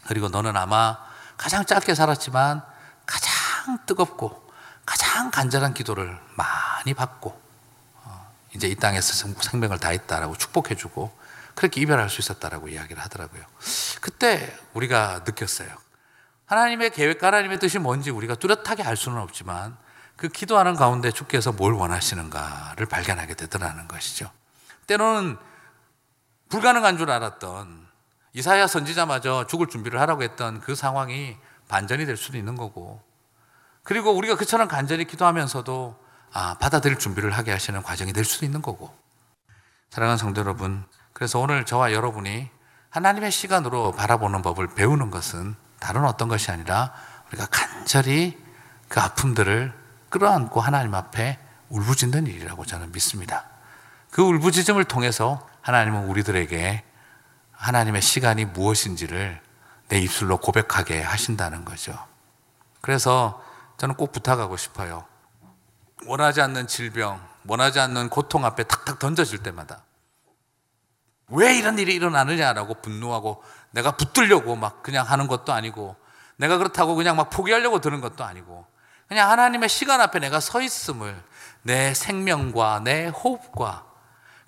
[0.08, 0.98] 그리고 너는 아마
[1.42, 2.62] 가장 짧게 살았지만
[3.08, 4.48] 가장 뜨겁고
[4.86, 7.42] 가장 간절한 기도를 많이 받고
[8.04, 11.18] 어, 이제 이 땅에서 생명을 다했다라고 축복해주고
[11.56, 13.44] 그렇게 이별할 수 있었다라고 이야기를 하더라고요.
[14.02, 15.70] 그때 우리가 느꼈어요.
[16.46, 19.76] 하나님의 계획과 하나님의 뜻이 뭔지 우리가 뚜렷하게 알 수는 없지만
[20.18, 24.30] 그 기도하는 가운데 주께서 뭘 원하시는가를 발견하게 되더라는 것이죠.
[24.86, 25.40] 때로는
[26.50, 27.88] 불가능한 줄 알았던
[28.34, 33.02] 이사야 선지자마저 죽을 준비를 하라고 했던 그 상황이 반전이 될 수도 있는 거고
[33.84, 36.00] 그리고 우리가 그처럼 간절히 기도하면서도
[36.34, 38.94] 아, 받아들일 준비를 하게 하시는 과정이 될 수도 있는 거고
[39.90, 42.50] 사랑하는 성도 여러분 그래서 오늘 저와 여러분이
[42.90, 46.94] 하나님의 시간으로 바라보는 법을 배우는 것은 다른 어떤 것이 아니라
[47.30, 48.38] 우리가 간절히
[48.88, 49.74] 그 아픔들을
[50.10, 51.40] 끌어안고 하나님 앞에
[51.70, 53.46] 울부짖는 일이라고 저는 믿습니다.
[54.10, 56.84] 그 울부짖음을 통해서 하나님은 우리들에게
[57.62, 59.40] 하나님의 시간이 무엇인지를
[59.88, 61.94] 내 입술로 고백하게 하신다는 거죠.
[62.82, 63.44] 그래서
[63.78, 65.06] 저는 꼭 부탁하고 싶어요.
[66.08, 69.84] 원하지 않는 질병, 원하지 않는 고통 앞에 탁탁 던져질 때마다
[71.28, 75.96] 왜 이런 일이 일어나느냐라고 분노하고 내가 붙들려고 막 그냥 하는 것도 아니고
[76.38, 78.66] 내가 그렇다고 그냥 막 포기하려고 드는 것도 아니고
[79.08, 81.16] 그냥 하나님의 시간 앞에 내가 서 있음을
[81.62, 83.91] 내 생명과 내 호흡과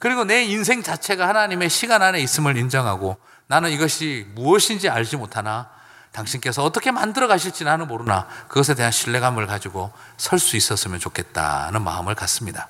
[0.04, 3.16] 그리고 내 인생 자체가 하나님의 시간 안에 있음을 인정하고
[3.48, 5.70] 나는 이것이 무엇인지 알지 못하나
[6.12, 12.16] 당신께서 어떻게 만들어 가실지 나는 모르나 그것에 대한 신뢰감을 가지고 설 수 있었으면 좋겠다는 마음을
[12.16, 12.68] 갖습니다.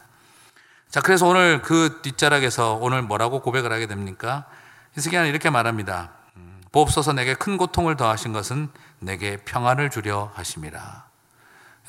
[0.92, 4.46] 자, 그래서 오늘 그 뒷자락에서 오늘 뭐라고 고백을 하게 됩니까?
[4.94, 6.12] 히스기야는 이렇게 말합니다.
[6.38, 8.70] 음, 보옵소서 내게 큰 고통을 더하신 것은
[9.00, 11.06] 내게 평안을 주려 하심이라.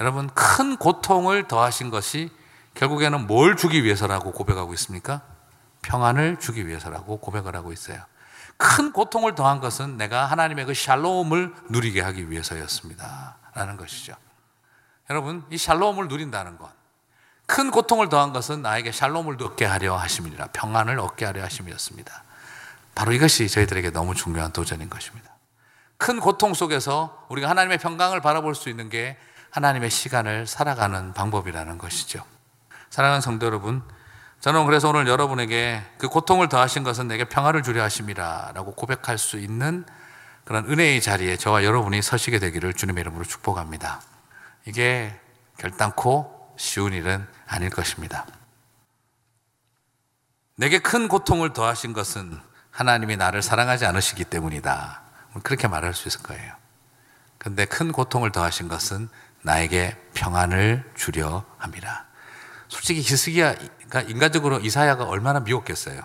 [0.01, 2.31] 여러분, 큰 고통을 더하신 것이
[2.77, 5.34] 결국에는 뭘 주기 위해서라고 고백하고 있습니까?
[5.85, 7.99] 평안을 주기 위해서라고 고백을 하고 있어요.
[8.57, 13.37] 큰 고통을 더한 것은 내가 하나님의 그 샬롬을 누리게 하기 위해서였습니다.
[13.55, 14.15] 라는 것이죠.
[15.11, 16.71] 여러분, 이 샬롬을 누린다는 것.
[17.47, 22.25] 큰 고통을 더한 것은 나에게 샬롬을 얻게 하려 하심이라 평안을 얻게 하려 하심이었습니다.
[22.95, 25.31] 바로 이것이 저희들에게 너무 중요한 도전인 것입니다.
[25.99, 29.19] 큰 고통 속에서 우리가 하나님의 평강을 바라볼 수 있는 게
[29.51, 32.25] 하나님의 시간을 살아가는 방법이라는 것이죠.
[32.91, 33.83] 사랑하는 성도 여러분,
[34.45, 39.39] 저는 그래서 오늘 여러분에게 그 고통을 더하신 것은 내게 평화를 주려 하심이라 라고 고백할 수
[39.39, 39.87] 있는
[40.45, 44.03] 그런 은혜의 자리에 저와 여러분이 서시게 되기를 주님의 이름으로 축복합니다.
[44.67, 45.19] 이게
[45.57, 48.27] 결단코 쉬운 일은 아닐 것입니다.
[50.57, 52.39] 내게 큰 고통을 더하신 것은
[52.71, 55.01] 하나님이 나를 사랑하지 않으시기 때문이다.
[55.43, 56.53] 그렇게 말할 수 있을 거예요.
[57.39, 59.09] 근데 큰 고통을 더하신 것은
[59.41, 62.05] 나에게 평안을 주려 함이라.
[62.69, 63.55] 솔직히 히스기야
[63.95, 66.03] 가 인간적으로 이사야가 얼마나 미웠겠어요.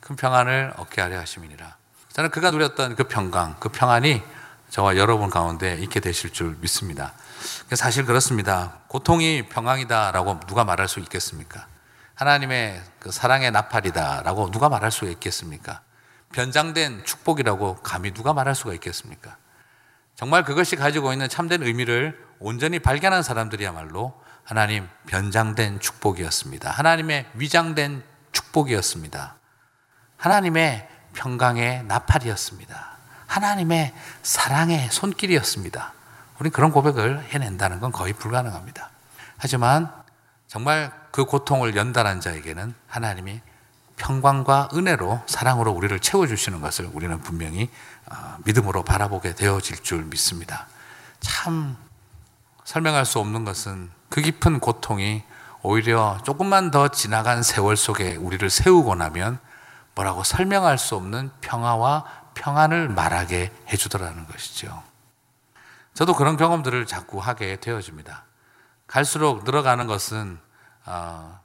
[0.00, 1.76] 큰 평안을 얻게 하려 하심이니라.
[2.12, 4.20] 저는 그가 누렸던 그 평강, 그 평안이
[4.68, 7.12] 저와 여러분 가운데 있게 되실 줄 믿습니다.
[7.74, 8.80] 사실 그렇습니다.
[8.88, 11.68] 고통이 평강이다라고 누가 말할 수 있겠습니까?
[12.16, 15.80] 하나님의 그 사랑의 나팔이다라고 누가 말할 수 있겠습니까?
[16.32, 19.36] 변장된 축복이라고 감히 누가 말할 수가 있겠습니까?
[20.16, 24.12] 정말 그것이 가지고 있는 참된 의미를 온전히 발견한 사람들이야말로
[24.48, 26.70] 하나님 변장된 축복이었습니다.
[26.70, 29.36] 하나님의 위장된 축복이었습니다.
[30.16, 32.96] 하나님의 평강의 나팔이었습니다.
[33.26, 33.92] 하나님의
[34.22, 35.92] 사랑의 손길이었습니다.
[36.38, 38.88] 우리 그런 고백을 해낸다는 건 거의 불가능합니다.
[39.36, 39.92] 하지만
[40.46, 43.42] 정말 그 고통을 연단한 자에게는 하나님이
[43.96, 47.68] 평강과 은혜로 사랑으로 우리를 채워주시는 것을 우리는 분명히
[48.06, 50.68] 어, 믿음으로 바라보게 되어질 줄 믿습니다.
[51.20, 51.76] 참
[52.64, 55.22] 설명할 수 없는 것은 그 깊은 고통이
[55.62, 59.38] 오히려 조금만 더 지나간 세월 속에 우리를 세우고 나면
[59.94, 62.04] 뭐라고 설명할 수 없는 평화와
[62.34, 64.82] 평안을 말하게 해주더라는 것이죠.
[65.94, 68.24] 저도 그런 경험들을 자꾸 하게 되어집니다.
[68.86, 70.38] 갈수록 늘어가는 것은
[70.86, 71.40] 어,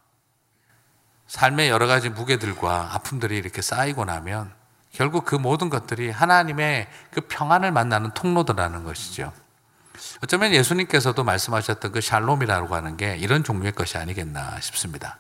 [1.28, 4.53] 삶의 여러 가지 무게들과 아픔들이 이렇게 쌓이고 나면
[4.91, 9.34] 결국 그 모든 것들이 하나님의 그 평안을 만나는 통로더라는 것이죠.
[10.24, 15.18] 어쩌면 예수님께서도 말씀하셨던 그 샬롬이라고 하는 게 이런 종류의 것이 아니겠나 싶습니다.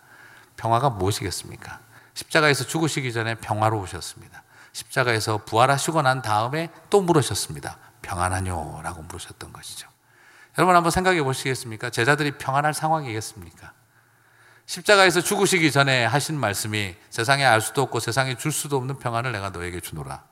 [0.57, 1.79] 평화가 무엇이겠습니까?
[2.13, 4.43] 십자가에서 죽으시기 전에 평화로우셨습니다.
[4.71, 7.77] 십자가에서 부활하시고 난 다음에 또 물으셨습니다.
[8.01, 8.81] 평안하뇨?
[8.83, 9.87] 라고 물으셨던 것이죠.
[10.57, 11.89] 여러분 한번 생각해 보시겠습니까?
[11.89, 13.71] 제자들이 평안할 상황이겠습니까?
[14.65, 19.49] 십자가에서 죽으시기 전에 하신 말씀이 세상에 알 수도 없고 세상에 줄 수도 없는 평안을 내가
[19.49, 20.23] 너에게 주노라.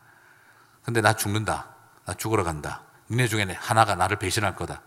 [0.84, 1.68] 근데 나 죽는다.
[2.06, 2.84] 나 죽으러 간다.
[3.12, 4.82] 니네 중에 하나가 나를 배신할 거다.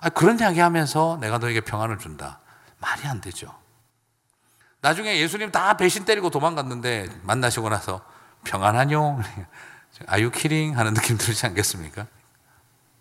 [0.00, 2.40] 아, 그런 이야기 하면서 내가 너에게 평안을 준다.
[2.78, 3.54] 말이 안 되죠.
[4.80, 8.04] 나중에 예수님 다 배신 때리고 도망갔는데 만나시고 나서
[8.44, 9.18] 평안하뇨?
[10.06, 12.06] 아유 키링 하는 느낌 들지 않겠습니까?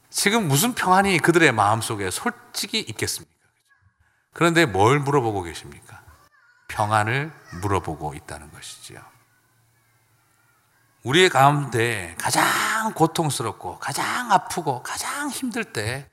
[0.09, 3.33] 지금 무슨 평안이 그들의 마음 속에 솔직히 있겠습니까?
[4.33, 6.01] 그런데 뭘 물어보고 계십니까?
[6.67, 8.99] 평안을 물어보고 있다는 것이지요.
[11.05, 16.09] 우리의 가운데 가장 고통스럽고 가장 아프고 가장 힘들 때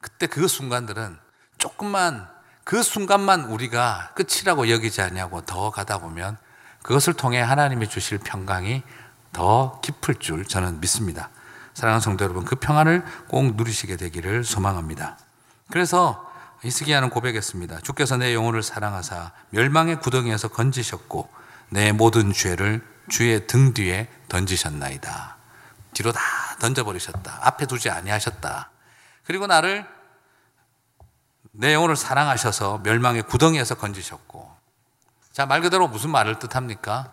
[0.00, 1.16] 그때 그 순간들은
[1.56, 2.28] 조금만
[2.64, 6.36] 그 순간만 우리가 끝이라고 여기지 않냐고 더 가다 보면
[6.82, 8.82] 그것을 통해 하나님이 주실 평강이
[9.32, 11.30] 더 깊을 줄 저는 믿습니다.
[11.74, 15.16] 사랑하는 성도 여러분, 그 평안을 꼭 누리시게 되기를 소망합니다.
[15.70, 16.30] 그래서
[16.62, 17.80] 이스기야는 고백했습니다.
[17.80, 21.28] 주께서 내 영혼을 사랑하사 멸망의 구덩이에서 건지셨고
[21.70, 25.36] 내 모든 죄를 주의 등 뒤에 던지셨나이다.
[25.92, 26.20] 뒤로 다
[26.60, 27.40] 던져버리셨다.
[27.42, 28.70] 앞에 두지 아니하셨다.
[29.24, 29.86] 그리고 나를
[31.52, 34.54] 내 영혼을 사랑하셔서 멸망의 구덩이에서 건지셨고
[35.32, 37.12] 자, 말 그대로 무슨 말을 뜻합니까?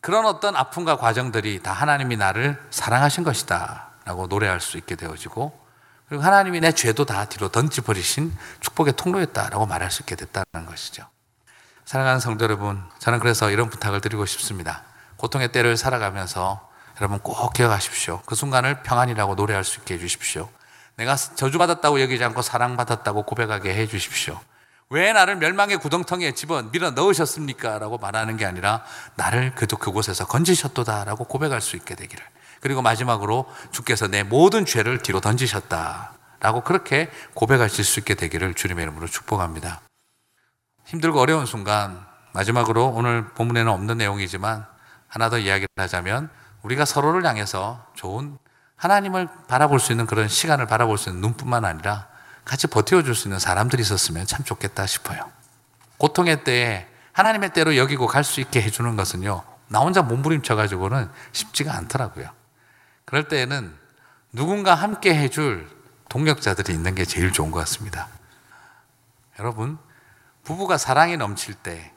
[0.00, 3.88] 그런 어떤 아픔과 과정들이 다 하나님이 나를 사랑하신 것이다.
[4.04, 5.66] 라고 노래할 수 있게 되어지고
[6.08, 11.08] 그리고 하나님이 내 죄도 다 뒤로 던져버리신 축복의 통로였다라고 말할 수 있게 됐다는 것이죠.
[11.86, 14.82] 사랑하는 성도 여러분, 저는 그래서 이런 부탁을 드리고 싶습니다.
[15.18, 16.68] 고통의 때를 살아가면서
[17.00, 18.22] 여러분 꼭 기억하십시오.
[18.26, 20.48] 그 순간을 평안이라고 노래할 수 있게 해주십시오.
[20.96, 24.40] 내가 저주받았다고 여기지 않고 사랑받았다고 고백하게 해주십시오.
[24.90, 27.78] 왜 나를 멸망의 구덩텅이에 집어 밀어 넣으셨습니까?
[27.78, 28.82] 라고 말하는 게 아니라
[29.14, 32.24] 나를 그도 그곳에서 건지셨도다 라고 고백할 수 있게 되기를.
[32.60, 36.14] 그리고 마지막으로 주께서 내 모든 죄를 뒤로 던지셨다.
[36.40, 39.85] 라고 그렇게 고백하실 수 있게 되기를 주님의 이름으로 축복합니다.
[40.86, 44.66] 힘들고 어려운 순간, 마지막으로 오늘 본문에는 없는 내용이지만
[45.08, 46.30] 하나 더 이야기를 하자면
[46.62, 48.38] 우리가 서로를 향해서 좋은
[48.76, 52.08] 하나님을 바라볼 수 있는 그런 시간을 바라볼 수 있는 눈뿐만 아니라
[52.44, 55.30] 같이 버텨줄 수 있는 사람들이 있었으면 참 좋겠다 싶어요.
[55.98, 62.28] 고통의 때에 하나님의 때로 여기고 갈 수 있게 해주는 것은요, 나 혼자 몸부림쳐가지고는 쉽지가 않더라고요.
[63.06, 63.74] 그럴 때에는
[64.32, 65.68] 누군가 함께 해줄
[66.10, 68.08] 동력자들이 있는 게 제일 좋은 것 같습니다.
[69.38, 69.78] 여러분,
[70.46, 71.92] 부부가 사랑이 넘칠 때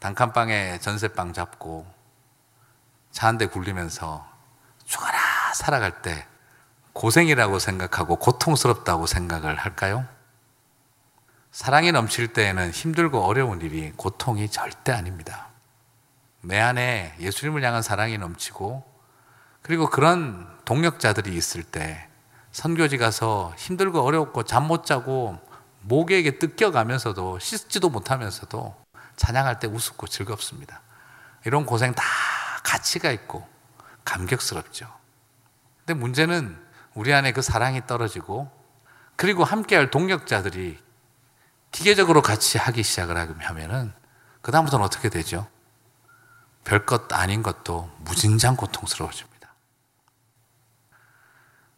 [0.00, 1.86] 단칸방에 전세방 잡고
[3.10, 4.26] 차 한 대 굴리면서
[4.86, 5.18] 죽어라
[5.54, 6.26] 살아갈 때
[6.94, 10.06] 고생이라고 생각하고 고통스럽다고 생각을 할까요?
[11.50, 15.48] 사랑이 넘칠 때에는 힘들고 어려운 일이 고통이 절대 아닙니다.
[16.40, 18.90] 내 안에 예수님을 향한 사랑이 넘치고
[19.60, 22.08] 그리고 그런 동력자들이 있을 때
[22.52, 25.38] 선교지 가서 힘들고 어렵고 잠 못 자고
[25.82, 28.82] 목에게 뜯겨가면서도 씻지도 못하면서도
[29.16, 30.82] 찬양할 때 우습고 즐겁습니다.
[31.44, 32.02] 이런 고생 다
[32.62, 33.46] 가치가 있고
[34.04, 34.92] 감격스럽죠.
[35.78, 36.56] 근데 문제는
[36.94, 38.50] 우리 안에 그 사랑이 떨어지고
[39.16, 40.78] 그리고 함께할 동력자들이
[41.70, 43.92] 기계적으로 같이 하기 시작을 하면은
[44.42, 45.46] 그다음부터는 어떻게 되죠?
[46.64, 49.54] 별것 아닌 것도 무진장 고통스러워집니다.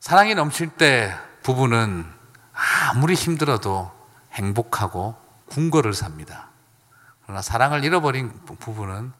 [0.00, 2.04] 사랑이 넘칠 때 부부는
[2.54, 3.90] 아무리 힘들어도
[4.32, 6.48] 행복하고 궁궐을 삽니다.
[7.24, 9.12] 그러나 사랑을 잃어버린 부부는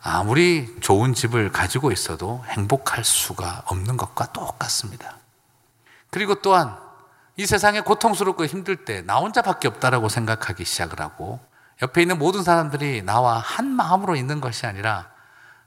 [0.00, 5.16] 아무리 좋은 집을 가지고 있어도 행복할 수가 없는 것과 똑같습니다.
[6.10, 6.76] 그리고 또한
[7.36, 11.40] 이 세상에 고통스럽고 힘들 때 나 혼자밖에 없다라고 생각하기 시작을 하고
[11.82, 15.10] 옆에 있는 모든 사람들이 나와 한 마음으로 있는 것이 아니라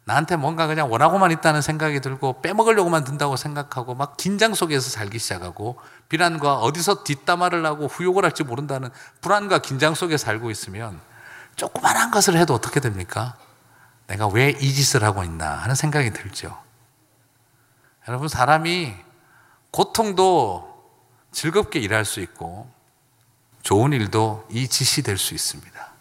[0.04, 5.80] 나한테 뭔가 그냥 원하고만 있다는 생각이 들고 빼먹으려고만 든다고 생각하고 막 긴장 속에서 살기 시작하고
[6.10, 8.90] 비난과 어디서 뒷담화를 하고 후욕을 할지 모른다는
[9.22, 11.00] 불안과 긴장 속에 살고 있으면
[11.56, 13.36] 조그만한 것을 해도 어떻게 됩니까?
[14.08, 16.58] 내가 왜 이 짓을 하고 있나 하는 생각이 들죠.
[18.08, 18.96] 여러분, 사람이
[19.70, 20.70] 고통도
[21.32, 22.70] 즐겁게 일할 수 있고
[23.62, 25.92] 좋은 일도 이 짓이 될 수 있습니다.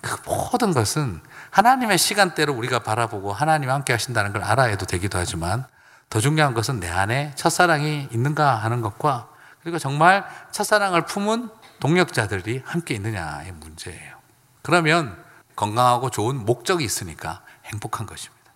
[0.00, 1.20] 그 모든 것은
[1.56, 5.64] 하나님의 시간대로 우리가 바라보고 하나님 함께 하신다는 걸 알아야 되기도 하지만
[6.10, 9.30] 더 중요한 것은 내 안에 첫사랑이 있는가 하는 것과
[9.62, 11.48] 그리고 정말 첫사랑을 품은
[11.80, 14.18] 동력자들이 함께 있느냐의 문제예요.
[14.60, 15.16] 그러면
[15.56, 18.52] 건강하고 좋은 목적이 있으니까 행복한 것입니다.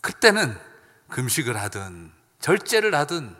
[0.00, 0.56] 그때는
[1.08, 3.34] 금식을 하든 절제를 하든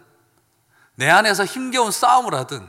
[0.97, 2.68] 내 안에서 힘겨운 싸움을 하든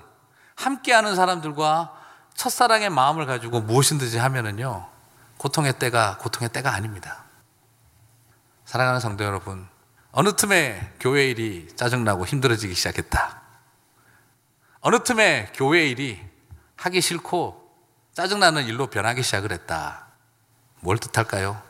[0.55, 1.93] 함께하는 사람들과
[2.35, 4.94] 첫사랑의 마음을 가지고 무엇이든지 하면은요
[5.37, 7.23] 고통의 때가 고통의 때가 아닙니다.
[8.65, 9.67] 사랑하는 성도 여러분,
[10.11, 13.41] 어느 틈에 교회 일이 짜증나고 힘들어지기 시작했다.
[14.79, 16.23] 어느 틈에 교회 일이
[16.77, 17.65] 하기 싫고
[18.13, 20.07] 짜증나는 일로 변하기 시작을 했다.
[20.79, 21.61] 뭘 뜻할까요?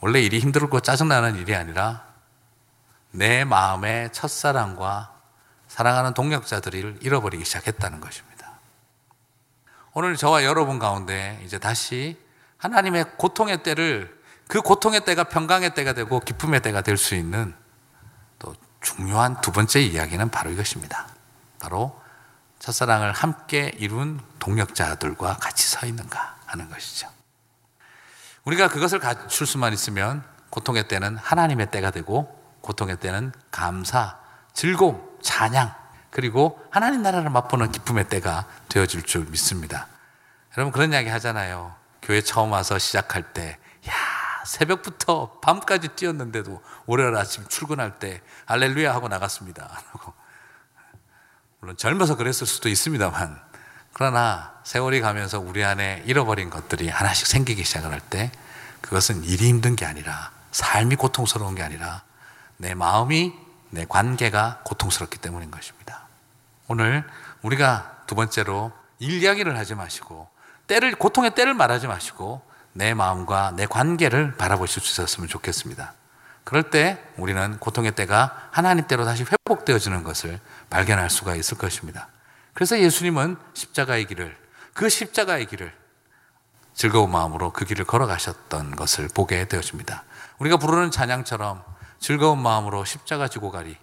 [0.00, 2.06] 원래 일이 힘들고 짜증나는 일이 아니라
[3.10, 5.14] 내 마음의 첫사랑과
[5.68, 8.52] 사랑하는 동력자들을 잃어버리기 시작했다는 것입니다.
[9.92, 12.18] 오늘 저와 여러분 가운데 이제 다시
[12.58, 14.16] 하나님의 고통의 때를
[14.48, 17.54] 그 고통의 때가 평강의 때가 되고 기쁨의 때가 될 수 있는
[18.38, 21.08] 또 중요한 두 번째 이야기는 바로 이것입니다.
[21.58, 22.00] 바로
[22.58, 27.08] 첫사랑을 함께 이룬 동력자들과 같이 서 있는가 하는 것이죠.
[28.44, 34.18] 우리가 그것을 갖출 수만 있으면 고통의 때는 하나님의 때가 되고 고통의 때는 감사,
[34.52, 35.74] 즐거움, 찬양,
[36.10, 39.88] 그리고 하나님 나라를 맛보는 기쁨의 때가 되어질 줄 믿습니다.
[40.56, 41.74] 여러분 그런 이야기 하잖아요.
[42.06, 43.92] 교회 처음 와서 시작할 때, 야,
[44.44, 49.68] 새벽부터 밤까지 뛰었는데도 월요일 아침 출근할 때 알렐루야 하고 나갔습니다.
[51.58, 53.42] 물론 젊어서 그랬을 수도 있습니다만,
[53.92, 58.30] 그러나 세월이 가면서 우리 안에 잃어버린 것들이 하나씩 생기기 시작을 할 때,
[58.82, 62.04] 그것은 일이 힘든 게 아니라, 삶이 고통스러운 게 아니라,
[62.56, 63.34] 내 마음이,
[63.70, 66.06] 내 관계가 고통스럽기 때문인 것입니다.
[66.68, 67.04] 오늘
[67.42, 70.35] 우리가 두 번째로 일 이야기를 하지 마시고,
[70.66, 72.42] 때를, 고통의 때를 말하지 마시고,
[72.72, 75.94] 내 마음과 내 관계를 바라보실 수 있었으면 좋겠습니다.
[76.44, 80.38] 그럴 때 우리는 고통의 때가 하나님 때로 다시 회복되어지는 것을
[80.70, 82.08] 발견할 수가 있을 것입니다.
[82.54, 84.36] 그래서 예수님은 십자가의 길을,
[84.74, 85.72] 그 십자가의 길을
[86.74, 90.04] 즐거운 마음으로 그 길을 걸어가셨던 것을 보게 되어집니다.
[90.38, 91.64] 우리가 부르는 찬양처럼
[91.98, 93.76] 즐거운 마음으로 십자가 지고 가리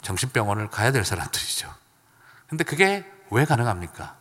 [0.00, 1.72] 정신병원을 가야 될 사람들이죠.
[2.48, 4.16] 근데 그게 왜 가능합니까?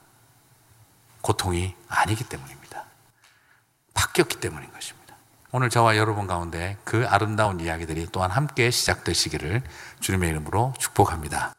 [1.22, 2.84] 고통이 아니기 때문입니다.
[3.94, 5.16] 바뀌었기 때문인 것입니다.
[5.52, 9.62] 오늘 저와 여러분 가운데 그 아름다운 이야기들이 또한 함께 시작되시기를
[10.00, 11.54] 주님의 이름으로 축복합니다.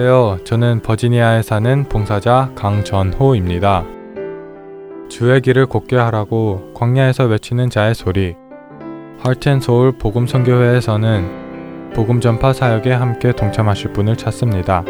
[0.00, 0.44] 안녕하세요.
[0.44, 3.84] 저는 버지니아에 사는 봉사자 강전호입니다.
[5.10, 8.34] 주의 길을 곱게 하라고 광야에서 외치는 자의 소리.
[9.18, 14.84] 하트앤소울 복음선교회에서는 복음 전파 사역에 함께 동참하실 분을 찾습니다.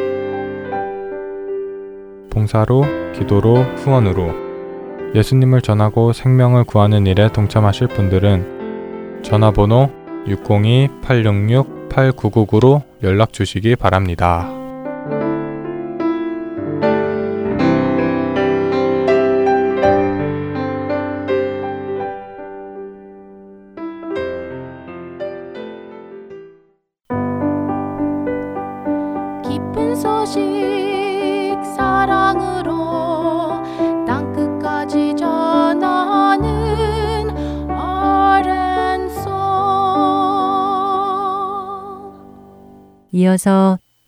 [2.31, 4.33] 봉사로, 기도로, 후원으로
[5.17, 9.91] 예수님을 전하고 생명을 구하는 일에 동참하실 분들은 전화번호
[10.29, 14.60] 602-866-8999로 연락 주시기 바랍니다.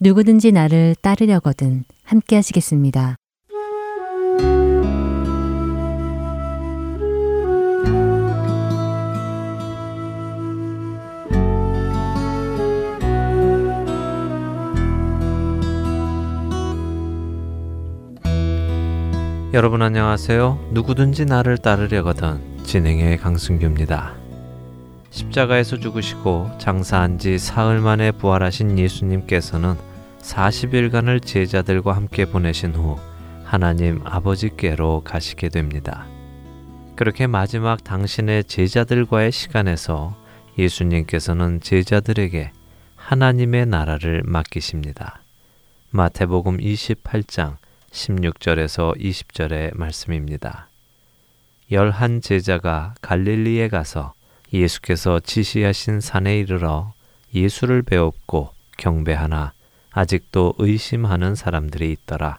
[0.04, 3.14] 누구든지 나를 따르려거든 함께 하시겠습니다.
[19.54, 20.70] 여러분 안녕하세요.
[20.72, 24.16] 누구든지 나를 따르려거든 진행의 강승규입니다.
[25.10, 29.91] 십자가에서 죽으시고 장사한 지 사흘 만에 부활하신 예수님께서는
[30.22, 32.98] 40일간을 제자들과 함께 보내신 후
[33.44, 36.06] 하나님 아버지께로 가시게 됩니다.
[36.96, 40.16] 그렇게 마지막 당신의 제자들과의 시간에서
[40.58, 42.52] 예수님께서는 제자들에게
[42.96, 45.20] 하나님의 나라를 맡기십니다.
[45.90, 47.56] 마태복음 28장
[47.90, 50.68] 16절에서 20절의 말씀입니다.
[51.70, 54.14] 열한 제자가 갈릴리에 가서
[54.52, 56.92] 예수께서 지시하신 산에 이르러
[57.34, 59.52] 예수를 배웠고 경배하나
[59.92, 62.38] 아직도 의심하는 사람들이 있더라.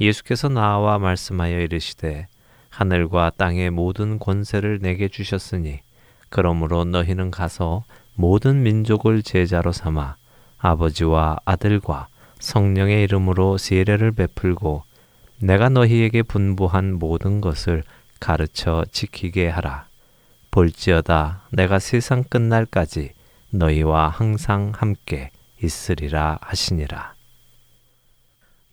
[0.00, 2.28] 예수께서 나와 말씀하여 이르시되
[2.70, 5.80] 하늘과 땅의 모든 권세를 내게 주셨으니
[6.28, 10.16] 그러므로 너희는 가서 모든 민족을 제자로 삼아
[10.58, 12.08] 아버지와 아들과
[12.38, 14.84] 성령의 이름으로 세례를 베풀고
[15.40, 17.82] 내가 너희에게 분부한 모든 것을
[18.20, 19.86] 가르쳐 지키게 하라.
[20.50, 23.12] 볼지어다 내가 세상 끝날까지
[23.50, 25.30] 너희와 항상 함께
[25.62, 27.14] 있으리라 하시니라.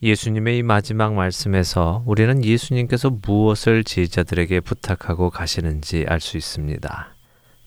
[0.04, 7.16] 예수님의 이 마지막 말씀에서 우리는 예수님께서 무엇을 제자들에게 부탁하고 가시는지 알 수 있습니다.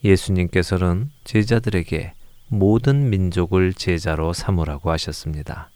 [0.03, 2.13] 예수님께서는 제자들에게
[2.47, 5.69] 모든 민족을 제자로 삼으라고 하셨습니다.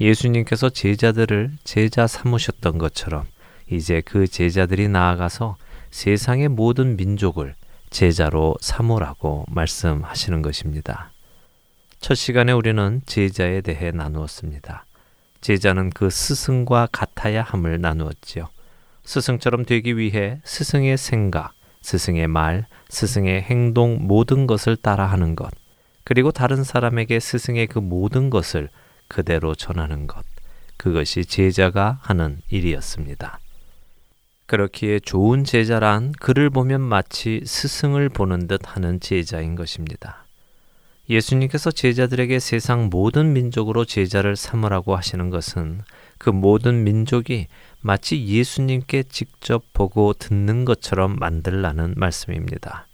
[0.00, 3.24] 예수님께서 제자들을 제자 삼으셨던 것처럼
[3.70, 5.56] 이제 그 제자들이 나아가서
[5.90, 7.54] 세상의 모든 민족을
[7.90, 11.11] 제자로 삼으라고 말씀하시는 것입니다.
[12.02, 14.86] 첫 시간에 우리는 제자에 대해 나누었습니다.
[15.40, 18.48] 제자는 그 스승과 같아야 함을 나누었지요.
[19.04, 25.52] 스승처럼 되기 위해 스승의 생각, 스승의 말, 스승의 행동 모든 것을 따라하는 것,
[26.02, 28.68] 그리고 다른 사람에게 스승의 그 모든 것을
[29.06, 30.24] 그대로 전하는 것,
[30.78, 33.38] 그것이 제자가 하는 일이었습니다.
[34.46, 40.21] 그렇기에 좋은 제자란 그를 보면 마치 스승을 보는 듯 하는 제자인 것입니다.
[41.08, 45.82] 예수님께서 제자들에게 세상 모든 민족으로 제자를 삼으라고 하시는 것은
[46.18, 47.48] 그 모든 민족이
[47.80, 52.86] 마치 예수님께 직접 보고 듣는 것처럼 만들라는 말씀입니다.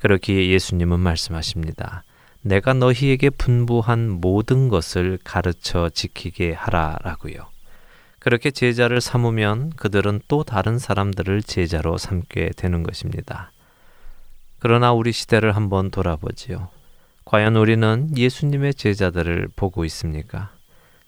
[0.00, 2.04] 그렇기에 예수님은 말씀하십니다.
[2.42, 7.48] 내가 너희에게 분부한 모든 것을 가르쳐 지키게 하라라고요.
[8.18, 13.52] 그렇게 제자를 삼으면 그들은 또 다른 사람들을 제자로 삼게 되는 것입니다.
[14.58, 16.75] 그러나 우리 시대를 한번 돌아보지요.
[17.26, 20.52] 과연 우리는 예수님의 제자들을 보고 있습니까?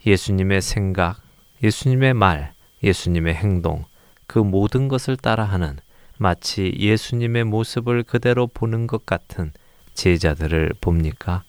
[0.05, 1.21] 예수님의 생각,
[1.63, 3.85] 예수님의 말, 예수님의 행동,
[4.27, 5.79] 그 모든 것을 따라하는
[6.19, 9.53] 마치 예수님의 모습을 그대로 보는 것 같은
[9.95, 11.45] 제자들을 봅니까?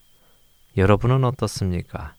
[0.78, 2.14] 여러분은 어떻습니까?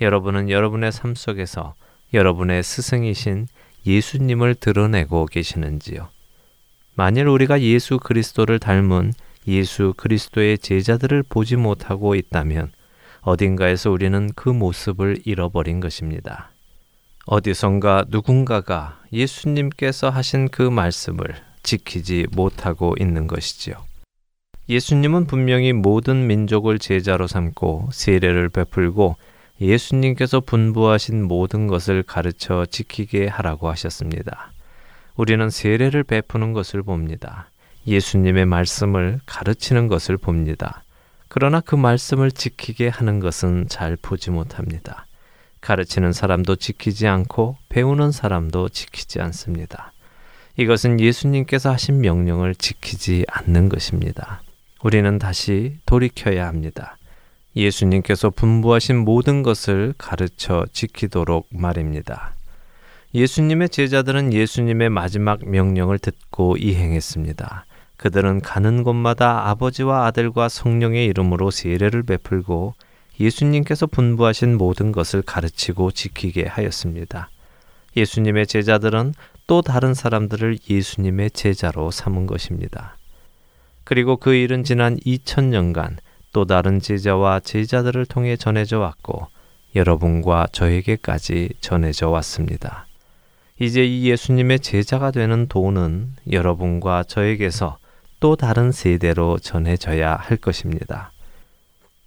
[0.00, 1.74] 여러분은 여러분의 삶 속에서
[2.14, 3.48] 여러분의 스승이신
[3.84, 6.08] 예수님을 드러내고 계시는지요?
[6.94, 9.12] 만일 우리가 예수 그리스도를 닮은
[9.48, 12.72] 예수 그리스도의 제자들을 보지 못하고 있다면
[13.20, 16.50] 어딘가에서 우리는 그 모습을 잃어버린 것입니다.
[17.26, 23.74] 어디선가 누군가가 예수님께서 하신 그 말씀을 지키지 못하고 있는 것이지요.
[24.68, 29.16] 예수님은 분명히 모든 민족을 제자로 삼고 세례를 베풀고
[29.60, 34.52] 예수님께서 분부하신 모든 것을 가르쳐 지키게 하라고 하셨습니다.
[35.16, 37.50] 우리는 세례를 베푸는 것을 봅니다.
[37.86, 40.82] 예수님의 말씀을 가르치는 것을 봅니다.
[41.28, 45.06] 그러나 그 말씀을 지키게 하는 것은 잘 보지 못합니다.
[45.60, 49.92] 가르치는 사람도 지키지 않고 배우는 사람도 지키지 않습니다.
[50.56, 54.42] 이것은 예수님께서 하신 명령을 지키지 않는 것입니다.
[54.82, 56.96] 우리는 다시 돌이켜야 합니다.
[57.56, 62.34] 예수님께서 분부하신 모든 것을 가르쳐 지키도록 말입니다.
[63.14, 67.66] 예수님의 제자들은 예수님의 마지막 명령을 듣고 이행했습니다.
[67.96, 72.74] 그들은 가는 곳마다 아버지와 아들과 성령의 이름으로 세례를 베풀고
[73.18, 77.30] 예수님께서 분부하신 모든 것을 가르치고 지키게 하였습니다.
[77.96, 79.14] 예수님의 제자들은
[79.46, 82.96] 또 다른 사람들을 예수님의 제자로 삼은 것입니다.
[83.84, 85.96] 그리고 그 일은 지난 2000년간
[86.32, 89.28] 또 다른 제자와 제자들을 통해 전해져 왔고
[89.74, 92.86] 여러분과 저에게까지 전해져 왔습니다.
[93.58, 97.78] 이제 이 예수님의 제자가 되는 도는 여러분과 저에게서
[98.26, 101.12] 또 다른 세대로 전해져야 할 것입니다.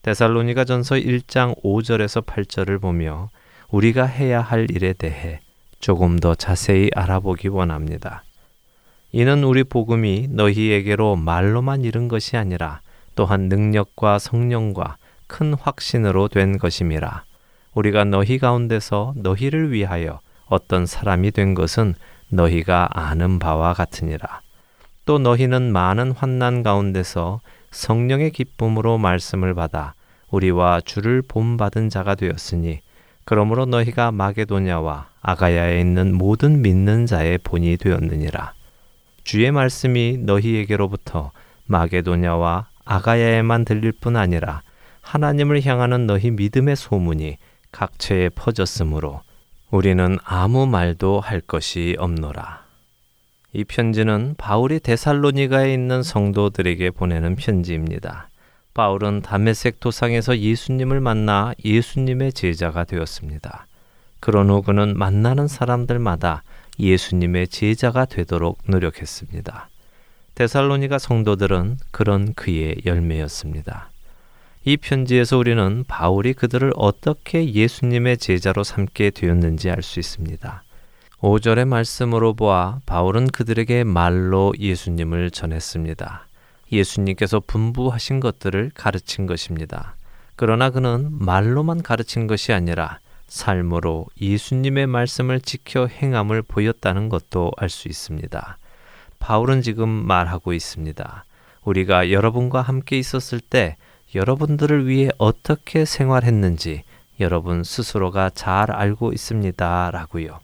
[0.01, 3.29] 데살로니가 전서 1장 5절에서 8절을 보며
[3.69, 5.39] 우리가 해야 할 일에 대해
[5.79, 8.25] 조금 더 자세히 알아보기 원합니다.
[9.13, 12.81] 이는 우리 복음이 너희에게로 말로만 이른 것이 아니라
[13.15, 17.23] 또한 능력과 성령과 큰 확신으로 된 것임이라.
[17.75, 21.95] 우리가 너희 가운데서 너희를 위하여 어떤 사람이 된 것은
[22.27, 24.41] 너희가 아는 바와 같으니라.
[25.05, 27.41] 또 너희는 많은 환난 가운데서
[27.71, 29.93] 성령의 기쁨으로 말씀을 받아
[30.29, 32.81] 우리와 주를 본받은 자가 되었으니
[33.25, 38.53] 그러므로 너희가 마게도냐와 아가야에 있는 모든 믿는 자의 본이 되었느니라.
[39.23, 41.31] 주의 말씀이 너희에게로부터
[41.65, 44.63] 마게도냐와 아가야에만 들릴 뿐 아니라
[45.01, 47.37] 하나님을 향하는 너희 믿음의 소문이
[47.71, 49.21] 각처에 퍼졌으므로
[49.69, 52.68] 우리는 아무 말도 할 것이 없노라.
[53.51, 58.29] 이 편지는 바울이 데살로니가에 있는 성도들에게 보내는 편지입니다.
[58.75, 63.65] 바울은 다메섹 도상에서 예수님을 만나 예수님의 제자가 되었습니다.
[64.19, 66.43] 그런 후 그는 만나는 사람들마다
[66.79, 69.69] 예수님의 제자가 되도록 노력했습니다.
[70.35, 73.89] 데살로니가 성도들은 그런 그의 열매였습니다.
[74.63, 80.63] 이 편지에서 우리는 바울이 그들을 어떻게 예수님의 제자로 삼게 되었는지 알 수 있습니다.
[81.21, 86.27] 5절의 말씀으로 보아 바울은 그들에게 말로 예수님을 전했습니다.
[86.71, 89.95] 예수님께서 분부하신 것들을 가르친 것입니다.
[90.37, 97.89] 그러나 그는 말로만 가르친 것이 아니라 삶으로 예수님의 말씀을 지켜 행함을 보였다는 것도 알 수
[97.89, 98.57] 있습니다.
[99.19, 101.25] 바울은 지금 말하고 있습니다.
[101.65, 103.75] 우리가 여러분과 함께 있었을 때
[104.15, 106.83] 여러분들을 위해 어떻게 생활했는지
[107.19, 109.91] 여러분 스스로가 잘 알고 있습니다.
[109.91, 110.39] 라고요.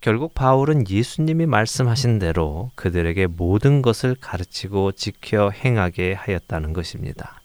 [0.00, 7.42] 결국 바울은 예수님이 말씀하신 대로 그들에게 모든 것을 가르치고 지켜 행하게 하였다는 것입니다.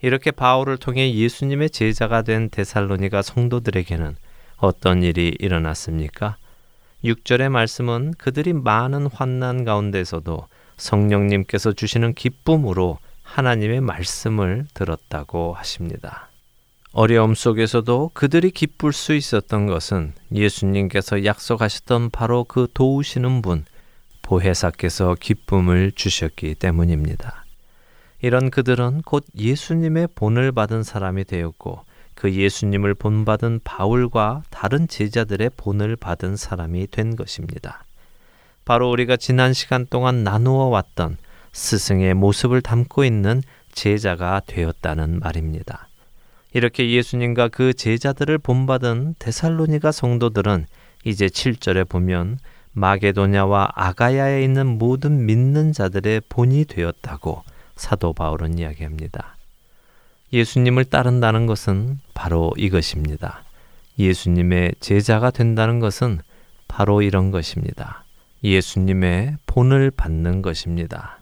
[0.00, 4.14] 이렇게 바울을 통해 예수님의 제자가 된 데살로니가 성도들에게는
[4.58, 6.36] 어떤 일이 일어났습니까?
[7.04, 10.46] 6절의 말씀은 그들이 많은 환난 가운데서도
[10.76, 16.28] 성령님께서 주시는 기쁨으로 하나님의 말씀을 들었다고 하십니다.
[16.98, 23.66] 어려움 속에서도 그들이 기쁠 수 있었던 것은 예수님께서 약속하셨던 바로 그 도우시는 분,
[24.22, 27.44] 보혜사께서 기쁨을 주셨기 때문입니다.
[28.22, 31.84] 이런 그들은 곧 예수님의 본을 받은 사람이 되었고
[32.14, 37.84] 그 예수님을 본받은 바울과 다른 제자들의 본을 받은 사람이 된 것입니다.
[38.64, 41.18] 바로 우리가 지난 시간 동안 나누어 왔던
[41.52, 43.42] 스승의 모습을 담고 있는
[43.72, 45.88] 제자가 되었다는 말입니다.
[46.56, 50.64] 이렇게 예수님과 그 제자들을 본받은 데살로니가 성도들은
[51.04, 52.38] 이제 7절에 보면
[52.72, 57.42] 마게도냐와 아가야에 있는 모든 믿는 자들의 본이 되었다고
[57.76, 59.36] 사도 바울은 이야기합니다.
[60.32, 63.44] 예수님을 따른다는 것은 바로 이것입니다.
[63.98, 66.20] 예수님의 제자가 된다는 것은
[66.68, 68.02] 바로 이런 것입니다.
[68.42, 71.18] 예수님의 본을 받는 것입니다.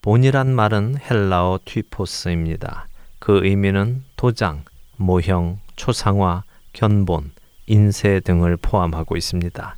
[0.00, 2.86] 본이란 말은 헬라어 튀포스입니다.
[3.20, 4.64] 그 의미는 도장,
[4.96, 6.42] 모형, 초상화,
[6.72, 7.30] 견본,
[7.66, 9.76] 인쇄 등을 포함하고 있습니다.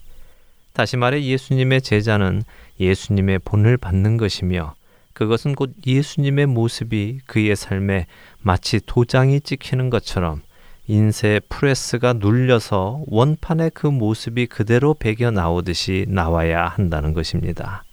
[0.72, 2.42] 다시 말해 예수님의 제자는
[2.80, 4.74] 예수님의 본을 받는 것이며
[5.12, 8.06] 그것은 곧 예수님의 모습이 그의 삶에
[8.40, 10.40] 마치 도장이 찍히는 것처럼
[10.86, 17.84] 인쇄 프레스가 눌려서 원판의 그 모습이 그대로 배겨 나오듯이 나와야 한다는 것입니다.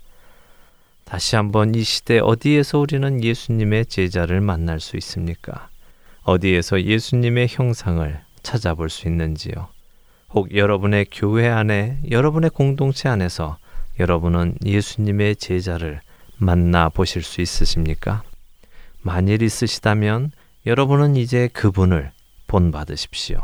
[1.10, 5.70] 다시 한번 이 시대 어디에서 우리는 예수님의 제자를 만날 수 있습니까?
[6.22, 9.70] 어디에서 예수님의 형상을 찾아볼 수 있는지요?
[10.36, 13.58] 혹 여러분의 교회 안에, 여러분의 공동체 안에서
[14.00, 16.02] 여러분은 예수님의 제자를
[16.38, 18.22] 만나 보실 수 있으십니까?
[19.02, 20.30] 만일 있으시다면
[20.68, 22.12] 여러분은 이제 그분을
[22.46, 23.42] 본받으십시오.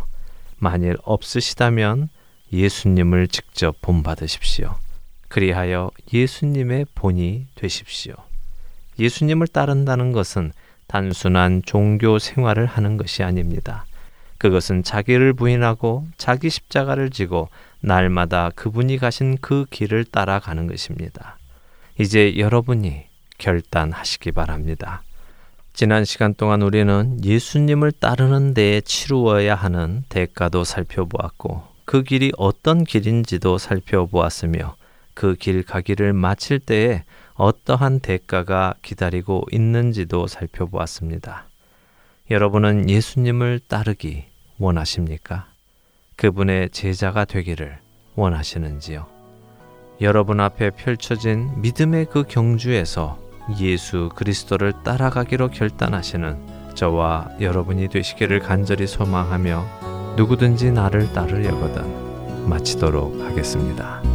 [0.57, 2.09] 만일 없으시다면
[2.53, 4.75] 예수님을 직접 본받으십시오.
[5.35, 8.13] 그리하여 예수님의 본이 되십시오.
[8.97, 10.53] 예수님을 따른다는 것은
[10.87, 13.83] 단순한 종교 생활을 하는 것이 아닙니다.
[14.37, 17.49] 그것은 자기를 부인하고 자기 십자가를 지고
[17.81, 21.37] 날마다 그분이 가신 그 길을 따라가는 것입니다.
[21.99, 23.03] 이제 여러분이
[23.37, 25.03] 결단하시기 바랍니다.
[25.73, 33.57] 지난 시간 동안 우리는 예수님을 따르는 데에 치루어야 하는 대가도 살펴보았고 그 길이 어떤 길인지도
[33.57, 34.77] 살펴보았으며
[35.15, 37.03] 그 길 가기를 마칠 때에
[37.33, 41.45] 어떠한 대가가 기다리고 있는지도 살펴보았습니다.
[42.29, 44.25] 여러분은 예수님을 따르기
[44.57, 45.47] 원하십니까?
[46.15, 47.77] 그분의 제자가 되기를
[48.15, 49.07] 원하시는지요?
[50.01, 53.19] 여러분 앞에 펼쳐진 믿음의 그 경주에서
[53.59, 64.14] 예수 그리스도를 따라가기로 결단하시는 저와 여러분이 되시기를 간절히 소망하며 누구든지 나를 따르려거든 마치도록 하겠습니다.